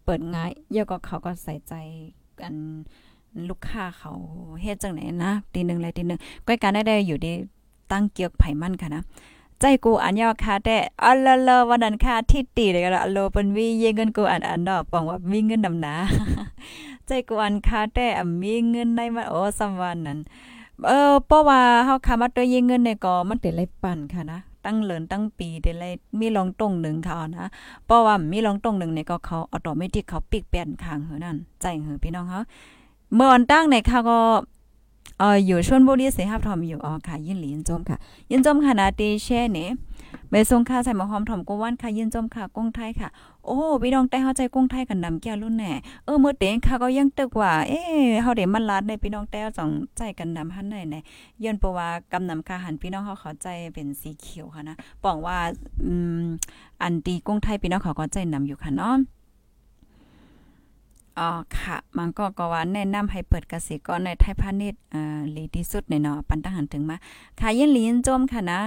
[0.05, 1.73] เปิดง่ายเยอะก็เขาก็ใส่ใจ
[2.41, 2.55] กัน
[3.49, 4.13] ลูกค้าเขา
[4.63, 7.33] เฮ็ดจังไหนนะตีหนึ่งเลยตีหนึ่งก้อยการได้ได้อยู่ดี
[7.91, 9.03] ตั้งเกียกไผ่มั่นค่ะนะ
[9.61, 15.95] ใจกูอันยอค่ะแต่อัลเลอวันนั้นค่ะที่ตีเลยก็ละโลเปิ้นวีเยเงินกูอันอันดอกปองว่ามีเงินนำหนา
[17.07, 18.07] ใจกูอันค่ะแต่
[18.43, 20.19] มีเงินในมันโอ้สัมวันนั้น
[20.87, 27.49] เออเพราะว่าเฮาคามาตัวยิงเงินเนี่ยก็มันเป็นไรปั่นค่ะนะตั้งเหลินตั้งปีได้เลยมีลองตรงหนึ่งเขานะ
[27.87, 32.41] เพราะว่ามีลองตรงหนึ่งเนี่ยก็เขาออโตเมติกเขาปิกแป้นข้างเหอนั่นใจเหอพี่น้องเขา
[33.17, 34.19] เมื่อวันตั้งในค่ะก็
[35.19, 37.97] เอออยู่ชวนบุรีเสฮับทอมอยู่อ๋อค่ะยินหลียินจมค่ะ
[38.31, 39.71] ยินจมค่ะนาตีแช่เนี่ย
[40.31, 43.09] เมซงค่ะใส่หมอหอมถอมกวันค่ะยินจมค่ะกุ้งไทยค่ะ
[43.47, 45.73] โอ้พี่น้องแต่เฮาใจกุ้งไทยกันนำแก้วรุ่นแน่
[46.05, 47.81] เออเมื่อเต็งค่ะก็ยังตึกว่า เอ๊
[48.23, 50.97] เฮาได้มันลาดในพี่น้องแต่สองใจกันนำหันไหนใน
[51.45, 55.39] ย้อนเพราะว่ากำนำค่ะหันพี่น้องเขาเข้าใจเป็นสีเขียวค่ะนะบอกว่า
[55.85, 56.25] อืม
[56.83, 58.97] อันตีกุ้งไทยพี่น้องเขาก็ใจนำอยู่ค่ะเนาะ
[61.19, 66.97] อ๋อค่ะ มันก็ก็ว่าแนะนำให้เปิดกสิกรในไทยพาณิชย์อ่าลีที่สุดในเนาะปันตหันถึงมา
[67.41, 68.61] ค่ะยินลีนจมค่ะนะ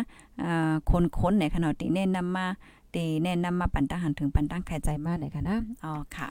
[0.44, 0.74] อ่า
[1.20, 2.48] คนๆในขณะที่แนะนำมา
[2.96, 6.28] ตีแนะนำมาปันตหันถึงปันตั้งใครใจมากเลยค่ะนะอ๋อค่ะ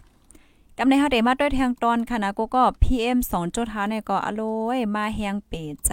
[0.79, 3.19] กำในเฮาได้มาด้วยทางตอนค่ะนะกูก็ PM
[3.55, 5.53] 2.5เนี่ยก็อร่อยมาแฮงเป
[5.87, 5.91] ใจ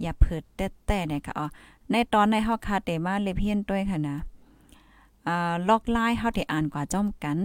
[0.00, 1.46] อย่าเพิดแต่แต่เนี่ยค่ะอ๋อ
[1.90, 4.16] ในตอนในเฮาคาเตมาเลเพียนด้วยค่ะนะ
[5.26, 7.38] อ่าล็อกไลน์เฮาได้อ่านกว่าจ้อมกัน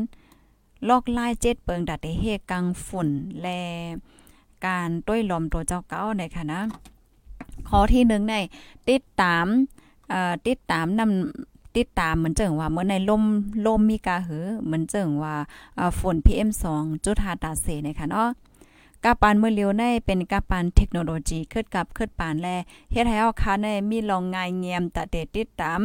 [0.88, 3.10] ลอกลายเจ็ดเปิงดัดเฮกังฝุ่น
[3.42, 3.48] แล
[4.66, 6.62] การต้วยลมตัวเจ้าเก้าในค่ะนะ
[7.70, 8.36] ข้อที่หนึ่งใน
[8.90, 9.46] ติดตาม
[10.10, 13.24] เอ่อติดตามนำติดตามเหมือนเจิงว่าเมื่อในลม
[13.66, 15.36] ลมมีกาหือเหมือนเจิงว่า
[16.00, 16.66] ฝน PM2
[17.06, 18.30] จุดหาตาเสนะคะเนาะ
[19.04, 22.48] กาปานเมื่อเลียวในเป็นกาปานเทคโนโลยีขึ้นกับขึ้นปานแล
[22.92, 25.82] เฮ็ดให้เฮาค่ะในมีลองงายเงียมตะเตติดตาม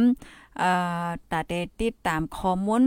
[0.57, 0.69] เอ่
[1.05, 2.83] อตะเตติดตามข้อมูล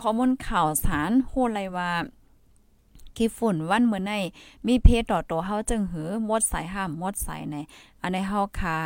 [0.00, 1.90] ข้อมูลข่าวสารโหไรว่า
[3.16, 4.12] ขี้ฝุ่นวันเมื่อใน
[4.66, 7.56] มีเพจต่อตัวเฮาจึงหือมดสายห้ามมดสายใน
[8.02, 8.76] อันในเฮาคา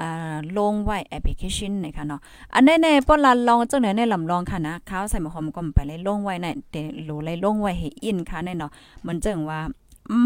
[0.00, 2.20] อ่าลงไว้แอปพลิเคชันนะคะเนาะ
[2.54, 8.70] อันในในป้อนลันลองจังไหนในลำลองค่ะนะข้าวใส่หมอหอมก็ไปเลยลงไว้ในเดโหลเลยลงไว้ให้อินค่ะในเนาะ
[9.06, 9.60] มันจึงว่า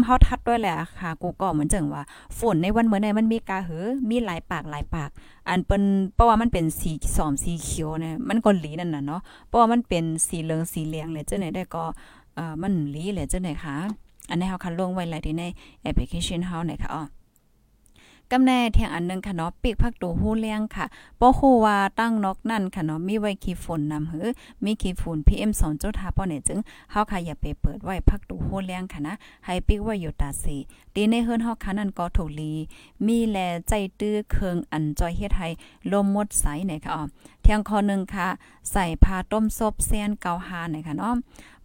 [0.05, 2.03] เฮาทัดด้วยแหละค่ะ กูก็เหมือนจังว่า
[2.39, 5.09] ฝนในวันเมื่อในมันมีกาหือ มีหลายปากหลายปาก
[5.47, 5.83] อันเป็น
[6.15, 11.83] เพราะว่ามันเป็นสีสอมสีเขียวเนี่ยมันก็หลีนั่นน่ะเนาะเพราะว่ามันเป็นสีเหลืองสีเหลืองเลยเจ้าไหนได้ก็
[12.35, 13.75] เอ่อมันหลีเลยเจ้าไหนคะ
[14.29, 15.43] อันนี้เฮาคันลงไว้หลายที่ใน
[15.81, 17.03] แอปพลิเคชันเฮาเนี่ยค่ะอ๋อ
[18.31, 20.85] กำแน่เที่ยงอันนึงค่ะเนาะปีกพักตูฮู้เลี้ยงค่ะ
[21.19, 24.27] บ่ฮู้ว่าตั้งนอกนั่นค่ะเนาะมีไว้ขี้ฝนนำหือ
[24.63, 25.51] มีขี้ฝุ่น PM
[25.83, 26.59] 2.5ป้อเนี่ยจึง
[26.91, 29.13] เฮาค่ะอย่าไปเปิดไว้พักตูฮู้เลี้ยงค่ะนะ
[29.45, 30.55] ให้ปีกไว้อยู่ตาสี
[30.95, 32.53] ตีในเฮือนเฮาค่ะนั่นก็ถูกลี
[33.05, 33.37] มีแล
[33.67, 35.47] ใจตื้อเคืองอันจอยเฮ็ดให้
[35.91, 37.03] ลมมดใสเนี่ยค่ะอ๋อ
[37.41, 38.27] เที่ยงข้อนึงค่ะ
[38.71, 41.15] ใส่ผ้าต้มซบแซนเกาหาเนี่ยค่ะเนาะ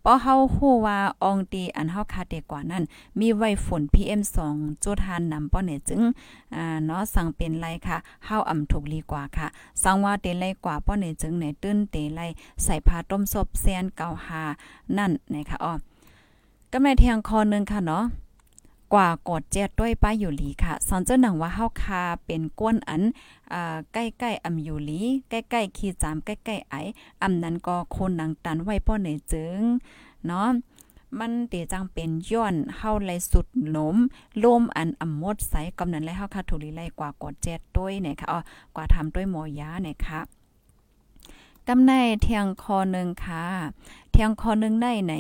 [0.05, 2.85] พอเฮาฮู้ว่าอองตีอันเฮาคาเดกว่านั้น
[3.21, 4.39] มีไว้ฝุ่น PM2
[4.85, 6.01] จุดหานนำป้อเนี่ยจึง
[6.55, 9.47] อ่าเนาะสั่งเป็นไรค่ะเฮาอ่ำถูกลีกว่าค่ะ
[9.83, 12.21] สังว่าเตไลกว่าป้อเนี่ยจึงเนี่ยตื้นเตไล
[12.65, 14.43] ใส่ผ้าต้มซบแซนเกาหา
[14.97, 15.73] นั่นนะคะอ้อ
[16.73, 18.05] กำไรเทียงคอนึงค่ะเนาะ
[18.93, 23.03] กว่ากดเจ็ดด้วยป้าอยู่หลีค่ะสอนเจ้าหนังว่าเฮาคาเป็นก้นอัน
[23.53, 25.01] อ่าใกล้ๆอำอยู่หลี
[25.31, 26.75] ใกล้ๆขีจามใกล้ๆไอ
[27.23, 29.61] อำนั้นก็คนหนังตันไว้ป้อในจึง
[30.27, 30.49] เนาะ
[31.19, 33.97] มันเตจังเป็นย้อนเฮาไหลสุดหนม
[34.45, 38.39] ลมอันอ่ำมดใสกำนั้นและเฮาคาถูลีไลกว่ากดเจ็ดด้วยเนี่ยค่ะอ๋อ
[38.77, 40.21] กว่าทำด้วยหมอยาเนี่ยค่ะ
[41.69, 43.45] กำในเทียงคอนึงค่ะ
[44.11, 45.15] เทียงคอนึงได้ไหน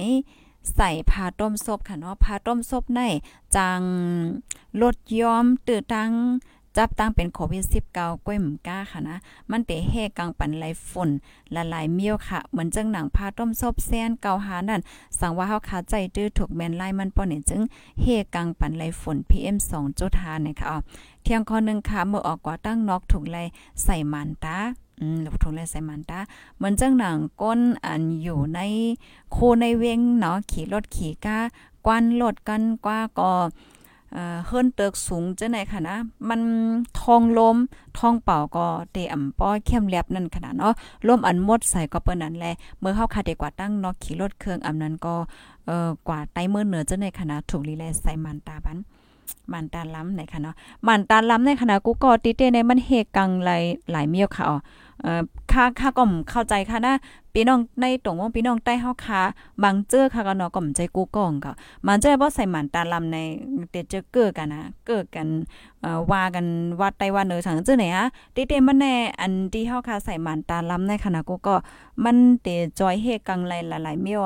[0.76, 3.00] ใส่ผ้าต้มซบค่ะเนาะผ้าต้มซบใน
[3.56, 3.82] จัง
[4.80, 6.12] ลดย้อมตื้อตัง
[6.78, 9.18] จับตั้งเป็นโควิด19ก้วยหมก้าค่ะนะ
[9.50, 11.10] มันเตะเฮกังปันไหลฝุ่น
[11.54, 14.80] ละลายเมียวค่ะ เหมือนจังหนังผ้าต้มซบแซนเกาหานั่น
[15.18, 17.62] สั่งว่าเฮาขาใจตื้อถูกแมนไล่มันป้อนี่จึง
[18.02, 19.56] เฮกังปันไหลฝุ่น PM
[20.00, 20.78] 2.5เนี่ยค่ะอ๋อ
[21.22, 23.42] เที่ยงข้อนึงค่ะเมื่อออกกว่าตั้งนอกถูกไล่
[23.84, 24.58] ใส่มันตา
[25.02, 26.20] อืมลูกทงเลยใส่มันตา
[26.56, 28.60] เหมือนจังหนังก้นอันอยู่ใน
[29.32, 31.38] โคในเวงเนาะขี่รถขี่ก้า
[31.86, 33.30] กวนรถกันกว่าก็
[34.12, 35.96] เอ่อเฮิรนเติกสูงจังไหนค่ะนะ
[36.28, 36.40] มัน
[37.00, 37.56] ทองลม
[37.98, 40.74] ทองเป่าก็เตอำป้อเข้มแลบนั่นขนาดเนาะ
[41.08, 42.46] ลมอันหมดใส่ก็เปิ้นนั้นแล
[42.78, 45.14] เมื่อเฮาคาได้กว่าตั้งเนาะขี่รถเครื่องอำนั้นก็
[45.66, 48.78] เอ่อกว่าไตเมื่อเหนือจังไหนค่ะถูกลีแลใส่มันตาบัน
[49.52, 50.54] มันตาล้ำในค่ะเนาะ
[50.86, 53.62] มันตาล้ำในขณะกูก็ติเตในมันเฮกังหลาย
[53.92, 54.56] หลายเมียวค่ะอ๋อ
[55.02, 56.94] เอ่อค่าค่าก็เข้าใจค่ะนะ
[57.34, 59.22] พี่น้องในตรงว่าพี่น้องใต้เฮาค่ะ
[59.62, 61.52] บางเจอค่ะก็เนาะก็ใจกูกองก็
[61.86, 63.18] มันเจอบ่ใส่หมันตาลำใน
[63.70, 65.26] เตเจอเกิดกันนะเกิดกัน
[65.82, 66.46] เอ่อว่ากัน
[66.80, 71.56] วัดไต้ว่าเนอสังเจอไหนอะติเตมันแน่อันที่เฮาค่ะใส่หมันตาลำในขณะกูก็
[72.04, 73.50] มันเตจอยเฮกังห
[73.86, 74.24] ลายๆเมียว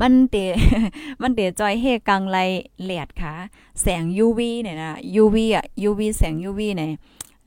[0.00, 0.36] มันเต
[1.22, 2.38] มันเตจอยเฮกังไล
[2.84, 3.32] แหลดค่ะ
[3.82, 6.88] แสง UV เนี่ยนะ UV อะ UV แสง UV เนี่ย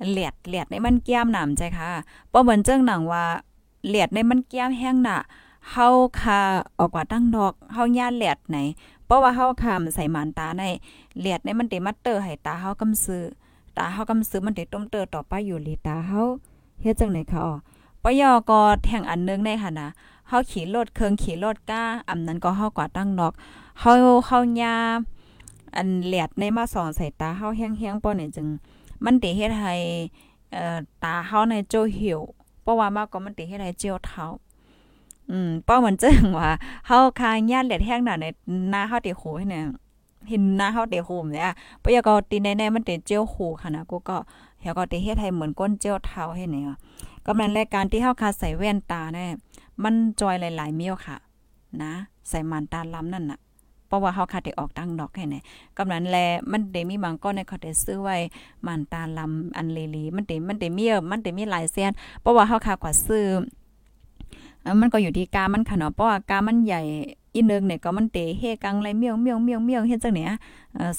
[0.10, 1.90] แหลดแหลดในมันแก้มหนำใจค่ะ
[2.30, 3.26] เพราะเหมือนเจ้งหนังว่า
[3.88, 5.20] แหลดในมันแก้มแห้งน่ะ
[5.72, 5.88] เฮา
[6.20, 6.40] คา
[6.80, 8.58] ออกกว่าตั้งดอกเฮาย่าแหลดไหน
[9.06, 10.64] เพราะว่าเฮาคามใส่หมานตาใน
[11.20, 13.24] แหลดในมันเตมัตเตอร์ให้ตาเฮากำซื้อ
[13.78, 16.22] ตาเฮากำซื้อมันเตต้มเตอร์ต่อไปอยู่ลีตาเฮา
[16.82, 17.56] เฮ็ดจังไหนคะอ๋อ
[18.04, 19.90] ปยอก็แท่งอันนึงในค่ะนะ
[20.28, 23.34] เฮาขี่รถเครื่องขี่รถก้าอำนั้นก็เฮากว่าตั้งนอก
[23.80, 23.92] เฮา
[24.26, 24.76] เฮายา
[25.76, 28.48] อันแหลดในมาสองใส่ตาเฮาแห้งๆป้อนี่จึง
[29.06, 29.74] มันติเฮ็ดให้
[30.52, 32.20] เอ่อตาเฮาในโจหิว
[32.62, 34.26] เพราะว่ามาก็มันติเฮ็ดให้เจียวเท้า
[35.30, 36.50] อืมป้อเหมือนจังว่า
[36.88, 38.26] เฮาคางญาติแหลดแห้งน่ะใน
[38.70, 39.66] หน้าเฮาติโหเนี่ย
[40.30, 41.52] เห็นหน้าเฮาติโหมเนี่ย
[41.84, 44.18] ปยาก็ติแน่ๆมันติเจียวหูค่ะนะกูก็
[44.62, 46.78] เฮาก็ติเฮ็ดให้เหมือนก้นเจียวเท้าให้เนี่ย
[47.28, 49.30] กำลังรายการที่เฮาคาใส่แว่นตาเนี่ย
[49.84, 51.18] มันจอยหลายๆเมียวค่ะ
[51.82, 51.94] นะ
[52.30, 53.40] ใส่มันตาล้ำนั่นน่ะ
[53.94, 55.36] ราะว่าเฮาคาได้ออกตั้งดอกแค่ไหน
[55.78, 56.18] กำนันแล
[56.52, 58.18] มันได้มีบางก้อนในเขาได้ซื้อไว้
[58.66, 63.26] มันตาลำอันเลลีมันได้มันได้มีมันได้มีหลายแสนเพราะว่าเฮาคากว่าซื้อ
[64.82, 66.82] มันก็อยู่ที่กามันค่ะเนาะเพราะว่ากามันใหญ่
[67.36, 70.30] อีนึงเนี่ยก็มันเตเฮกังไรเมียวเมียวเมียวเมียวเฮ็ดจังเนี่ย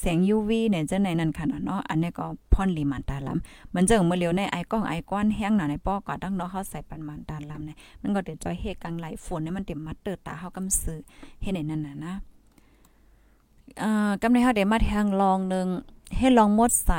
[0.00, 10.98] แสง UV เนี่ยจังไหนนั่นค่ะเนาะอันนี้ก็พ่อนลีมันตาลำมันจังเมื่อเลียวในไอกล้องไอก้อนแห้งหน่ะในป้อก็ตั้งเนาะเฮาใส่ปันมันตาลำเนี่ยมันก็เตจอยเฮกังไหลฝนเนี่ยมันเต็มมัดเตอตาเฮากำซื้อ
[11.42, 12.14] เฮ็ดในนั่นน่ะนะ
[13.82, 15.66] อ่ากำในเฮาได้มาทางลองนึง
[16.16, 16.92] ให้ลองมดใส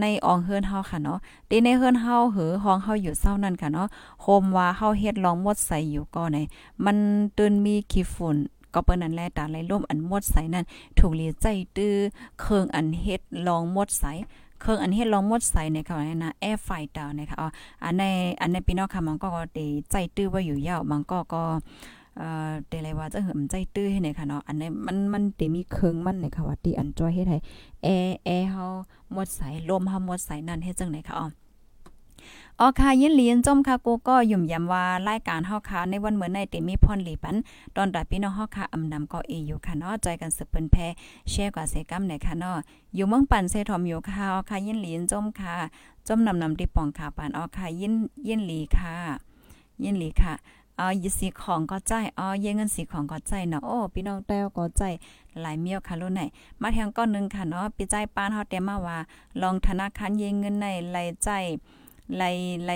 [0.00, 1.18] ในอองเฮือนเฮาค่ะเนาะ
[1.50, 3.86] ตีในเฮือนเฮาหือห้องเฮาอยู่เศร้านั่นค่ะเนาะ
[4.22, 6.38] โฮมว่าเฮาเฮ็ดลองมดใสอยู่ก็ใน
[6.84, 6.96] มัน
[7.38, 8.36] ตื่นมีขี้ฝุ่น
[8.74, 10.64] ก็เปิ้นนั่นแหละตาไหลล่มอันมดใสนั่น
[10.98, 11.94] ถูกเลียใจตื้อ
[12.40, 14.04] เครื่องอันเฮ็ดลองมดใส
[14.60, 17.48] เครื่องอันเฮ็ดลองมดใสในค่ะนะแอร์ไฟดาวนะคะอ๋อ
[17.84, 18.02] อันใน
[18.40, 21.42] อันในพี่น้องค่ะมันก็ได้ใจตื้อว่าอยู่ยาวมันก็ก็
[22.18, 27.38] เอ่อเดเลยว่าจะเหิมใจตื้อให้ไหนค่ะเนาะอันนี้มันมันได้มีเครื่องมันในค่ะว่าที่อันจ้อยเฮ็ดให้
[27.82, 28.64] แอร์แอร์เฮา
[29.12, 31.28] หมดสายลมเฮาหมดสายนั่นเฮ็ดจังได๋ค่ะอ๋อ
[32.60, 37.36] อ๋อค่ะยินเลียนจมค่ะกูก็ยุ่มยำว่ารายการเฮาค่ะในวันเหมือนในเตมีพรหลีปัน
[37.76, 40.76] ตอนตัดพี่น้องเฮาค่ะอำนำก็เออยู่ค่ะเนาะจอยกันสืบเปิ้นแพ
[41.30, 42.56] แชร์กว่าเสกำในค่ะเนาะ
[42.94, 45.54] อยู่เมืองปันเซทอมอยู่ค่ะอ๋อค่ะยินเลียนจมค่ะ
[46.08, 47.92] จมนำนำที่ปองค่ะปานอ๋อค่ะยิน
[48.28, 48.94] ยินหลีค่ะ
[49.84, 50.34] ยินหลีค่ะ
[50.78, 54.82] อ๋อยีสีของก็ใจอ๋อเยเงินสีของก็ใจเนาะโอ้พี่น้องแต้วก็ใจ
[55.40, 56.20] หลายเมียวค่ะรุ่นไหน
[56.60, 58.98] มาแทงก้อนนึงค่ะเนาะปีใจป้านเฮาเตมาว่า
[59.42, 61.28] ลองธนาคารเยเงินในไหลใจ
[62.16, 62.22] ไหล
[62.64, 62.70] ไหล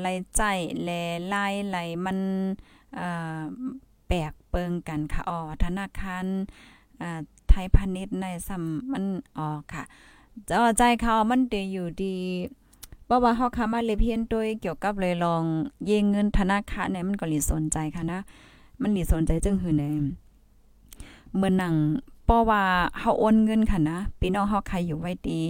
[0.00, 0.42] ไหลใจ
[0.84, 0.88] แล
[1.32, 2.18] ลายไหลมัน
[2.94, 3.06] เอ่
[3.38, 3.42] อ
[4.06, 6.24] แปลกเปิงกันค่ะอ๋อธนาคาร
[7.00, 9.04] อ่าไทยพาณิชย์ในซ้ำมัน
[9.38, 9.82] อ๋อค่ะ
[10.50, 12.14] จอใจเขามันได้อยู่ดี
[13.12, 15.44] ราะว่าเฮาค่ะมาเลยเพียนโดยเกี่ยวกับเลยลอง
[15.86, 18.20] เยงเงินธนาคารเนี่ยมันก็หลีสนใจค่ะนะ
[18.82, 19.84] มันหลีสนใจจึงหือใน
[21.36, 21.74] เมื่อนัง
[22.24, 22.62] เพราะว่า
[22.98, 25.40] เฮาโอนเงินค่ะนะพี่น้องเฮาใครอยู่ไว้ดี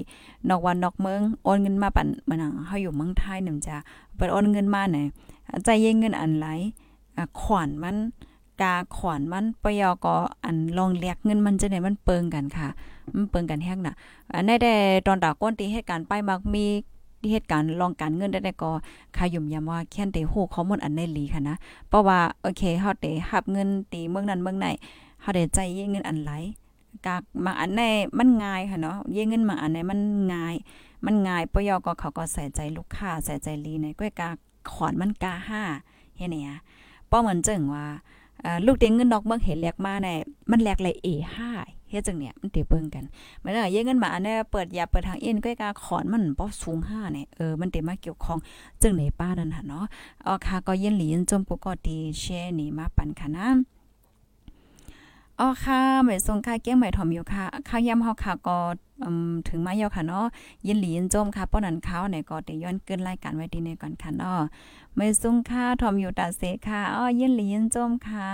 [0.49, 3.77] นอกวันนอกเมืองโอนเงินมาปั่นเมื่อนังเฮาอยู่เมืองไทยนึ่จ้ะ
[4.15, 4.99] เปิดโอนเงินมาไหน
[5.65, 6.47] ใจเยงเงินอันไหล
[7.41, 7.97] ขวานมัน
[8.61, 12.69] กาขวานมันปยอก็อันลองเลียกเงินมันจะไหนมันเปิงกันค่ะ
[13.15, 13.95] มันเปิงกันแฮกน่ะ
[14.33, 14.75] อันได้
[15.07, 16.67] ตอนตาก้นตีเหตุการณ์ไปมักมี
[17.23, 18.71] ที่เหตุการณ์ลองการเงินได้ก็
[19.17, 21.57] ขายุ่มยำว่าแค่นเตโหข้อมูลอันในหลีค่ะนะ
[21.89, 24.67] เพราะว่าโอเคเฮาเตหับเงินตีเมืองนั้นเมืองไหน
[25.23, 26.31] เฮาได้ใจเยเงินอันไหล
[27.07, 27.81] กากบาอันใน
[28.19, 30.01] มันง่ายค่ะเนาะเยเงินบาอันในมัน
[30.33, 30.55] ง่าย
[31.05, 34.29] มันง่ายปยอก็เขาก็ใส่ใจลูกค้าใส่ใจลีในก้อยกา
[34.73, 35.63] ขอนมันกาห้า
[36.17, 36.59] เฮ็ดเนี่ย
[37.11, 37.87] ป้อเหมือนจังว่า
[38.67, 40.09] ลูกเต็งเงินนอกเมืองเห็นแลกมาใน
[40.51, 41.39] มันแลกเลย A5
[41.91, 43.05] เฮ็ดจังเนี่ยมันเตเบิ่งกัน
[43.43, 48.39] มันเยเงินมาอันนี้เปิดยาเปิดทางเอ็นก้อยกาขอนมันบ่สูง5เนี่ยเออมันเตมาเกี่ยวของ
[48.83, 49.85] จังไหนป้านั่นหั่นเนาะ
[50.25, 53.49] เอค่ะก็เย็นหลีนจมปุก็ดีแชร์นี่มาปันค่ะนะ
[55.41, 58.59] อ๋อค่ะหมายทรงค่ะเกี้ยงหมายถอมอยู่ค่ะข้าวยำเฮาค่ะก็
[59.49, 60.27] ถึงมาเยาค่ะเนาะ
[60.67, 64.41] ยินหลีนจมค่ะป้อนันเขาเนี่ยก็ได้ย้อนเกินรายการไว้ดีในก่อนค่ะเนาะ
[64.97, 68.29] ไม่ซุงค่ะทอมอยู่ตาเสค่ะอ๋อยินหลีนจมค่ะ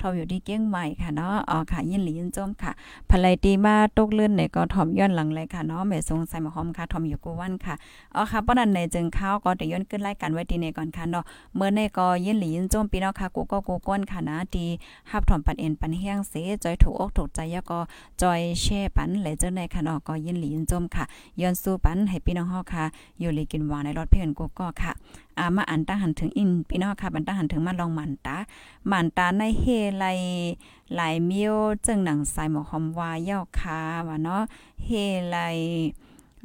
[0.00, 2.72] ทอมอยู่ที่เกี้ยงใหม่ค่ะเนาะอ๋อค่ะยินหลีนจมค่ะ
[3.10, 7.74] ภรรยตีมาตกเลื่อนเนี่ยก็ทอมย้อนหลังเลยค่ะเนาะไม่ซุงใส่หมอหอมค่ะทอมอยู่กูวันค่ะ
[8.14, 11.24] อ๋อค่ะป้อนันในจึงเขาก็ได้ย้อนเกินรายการไว้ดีในก่อนค่ะเนาะ
[11.56, 14.66] เมื่อในก็ยินหลีนจมปีเนาะค่ะกูก็กูก้นค่ะนะดี
[15.10, 16.32] ฮับถอมปันเอ็นปันเฮียงเส
[16.64, 17.80] จอยถูกอกถูกใจยก็
[18.22, 21.04] จอยแช่ปันเลยเจ้าในค่ะเนาะก็ยินหลีนจมค่ะ
[21.40, 22.84] ย้อนสู้ปันให้พี่น้องเฮาค่ะ
[23.20, 24.92] อยู่ลีกินหวานในรถเพื่อนกูก็ค่ะ
[25.38, 28.36] อามาอันตั้งหันถึงอินพี่น้องค่ะบันตั้งหันถึงมาลองมันตา
[28.90, 29.64] มันตาในเฮ
[29.98, 30.04] ไล
[30.94, 31.54] หลายมิว
[31.86, 34.42] จึงหนังสายหมอคอมวาเย้าคาว่าเนาะ
[34.84, 34.90] เฮ
[35.30, 35.36] ไล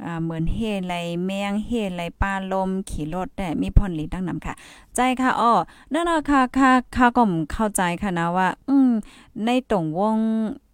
[0.04, 4.54] อ่าเหมือนเฮไลแมงเฮไลปลาลม ขี่รถแต่มีพ่นลีตั้งนำค่ะ
[4.96, 5.52] ใจค่ะอ้อ
[5.92, 8.90] นั่นน่ะค่ะค่ะค่ะก็เข้าใจค่ะนะว่า อืม
[9.46, 10.16] ในตรงวง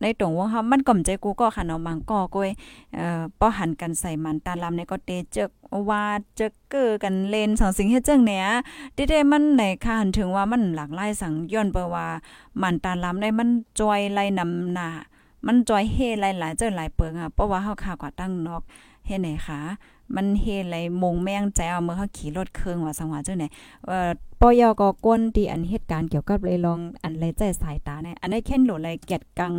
[0.02, 2.50] ในตรงวงเฮามันก่อมใจกูก็ค่ะเนาะบางก็ก้อย
[2.94, 5.50] เอ่อป้อหันกันใส่มันตาลำในก็เตเจก
[5.88, 6.02] ว่า
[6.36, 8.44] เจกเกอกันเลนสองสิ่งเฮ็ดจังเนี่ย
[8.96, 12.06] ดิเดมันในค่ะหันถึงว่ามันหลากหลายสังย้อนเปว่า
[12.62, 13.48] มันตาลำในมัน
[13.80, 14.88] จอยไล่นำหน้า
[15.46, 18.62] มันจอยเฮหลายๆเจ้าหลายเปิงอะเพราะว่าเฮาข่าวกว่าตั้งนอก
[19.06, 19.60] เฮ็ดไหนคะ
[20.16, 23.44] มันเฮ็ดไรมงแมงใจเอาเมื่อเขาขี่รถเครื่องว่าสังว่าจังไหน
[23.86, 24.10] เอ่อ
[24.44, 29.54] ปปอยอก็กวนที่อันเหตุการณ์เกี่ยวกับเลยลองอันเลยใจสายตาเนี่ยอันได้เข็นโหลเลยเก็ดกัง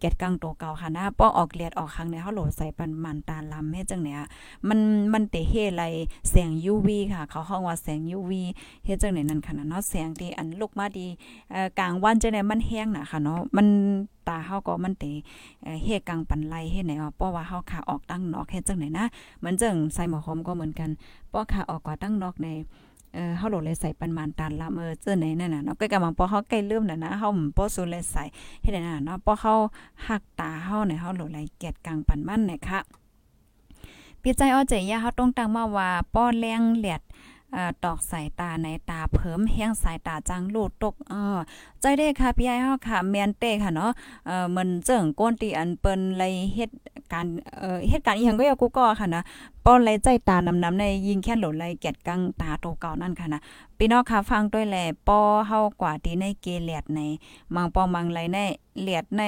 [0.00, 4.20] เก็ดกังตัวเก่าค่ะนะป้อออกเลียดออกครั้งเนี่ยเฮาโหลใส่ปันมันตาลำเฮ็ดจังเนี่ย
[4.68, 4.80] มัน
[5.12, 5.82] มันเตเฮไร
[6.30, 8.32] แสง UV ค่ะ เขาห้องว่าแสง UV
[8.84, 11.06] เฮ็ดจังไหนนั่นค่ะเนาะแสงที่อันลุกมาดี
[11.50, 13.66] เอ่อกลางวันจังได๋มันแห้งน่ะค่ะเนาะมัน
[14.28, 15.04] ตาเฮาก็มันเต
[15.84, 19.04] เฮกลางปันไลเฮ็ดไหนอะเพราะว่าเฮาขาออกตั้งนอกเฮ็ดจังไหนนะ
[19.38, 20.90] เหมือนจังใส่หมอหอมก็เหมือนกัน
[21.32, 22.48] ป้อขาออกกว่าตั้งนอกใน
[23.16, 28.24] เออเฮาโหลเลยใส่ปันมานตาละเมอเจอไหนนั่นน่ะเนาะก็กำลังพอเฮาใกล้ลืมน่ะนะเฮาบ่สูเลยใส่
[28.62, 29.52] เฮ็ดได้น่ะเนาะพอเฮา
[30.06, 32.80] หักตาเฮาเนี่ยเฮาโหลเลยเกียดกลางปันมันเนี่ยค่ะ
[34.22, 37.02] พี่ใจอ้อใจยาเฮาต้องตั้งมาว่าป้อแรงแหลด
[37.52, 41.38] เอ่อตอกสายตาในตาเพิ่มแห้งสายตาจังลูดตกเออ
[41.80, 43.90] ใจได้ค่ะพี่ไอ้เฮาค่ะแมนเต้ค่ะเนาะ
[44.26, 46.70] เอ่อมันเจิงก้นตีอันเปิ้นเลยเฮ็ด
[47.12, 47.26] การ
[47.58, 49.22] เอ่อเหตุการอีหยังก็อย่ากูก็ค่ะนะ
[49.68, 53.40] ป้อนเลใจตานำๆในยิงแค่หล่นเลยเกียดกังตาโตเก่านั่นค่ะนะ
[53.78, 57.00] พี่น้องค่ะฟังด้วยแหละป้อเฮากว่าที่ในเกเลียดใน
[57.54, 58.38] มังปอมังไรใน
[58.82, 59.22] เลียดใน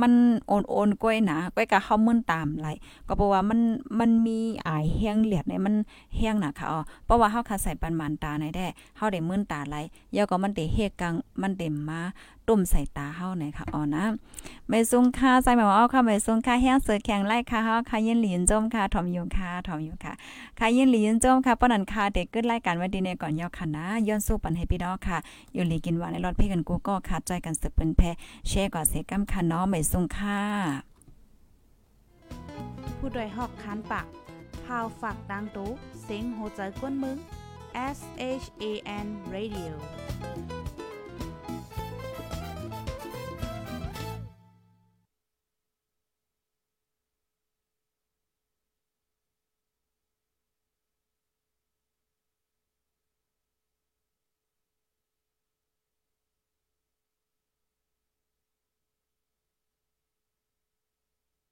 [0.00, 0.12] มัน
[0.46, 2.68] โอนโอนก้อยหนาก้อยกะเฮามึนตามไหล
[3.06, 3.60] ก็เพราะว่ามัน
[4.00, 5.74] มันมีอายแห้งเลียดในมัน
[6.16, 9.76] แห้งหน่ะค่ะอ๋อเพราะว่าเฮาค่ะใส่ปันมันตาในแด้เฮาได้มึนตาไหล
[10.16, 12.00] ยาวก็มันเตเฮกังมันเต็มมา
[12.48, 14.04] ตุ่มใส่ตาเฮาไหนค่ะอ๋อนะ
[14.68, 20.12] ไม่ซุงค่าใส่หมาเอาค่ะไม่ซุงค่าแห้งเสือแข็งไล่ค่ะเฮาค่ะยินหลินจมค่ะถอมอยู่ค่ะถอมอยู่ค่ะ
[20.58, 25.18] ค่ะยินหลินจมค่ะป้อนันค่ะเด็กขึ้นรายการวันดีในก่อนยอค่ะนะย้อนสู้ปันให้พี่น้องค่ะ
[25.54, 28.00] อยู่หลีกินหวานในรถเพ่กันกูก็ค่ะจอยกันสืบเป็นแพ
[28.48, 30.40] แชร์ก่อนเสกัมค่ะเนาะไม่ซุงค่ะ
[32.98, 34.06] ผู้ดยหอกคันปาก
[34.64, 35.70] พาวฝากดังตู้
[36.02, 37.16] เซ็งโหใจกวนมึง
[37.96, 37.98] S
[38.42, 38.64] H A
[39.04, 39.72] N Radio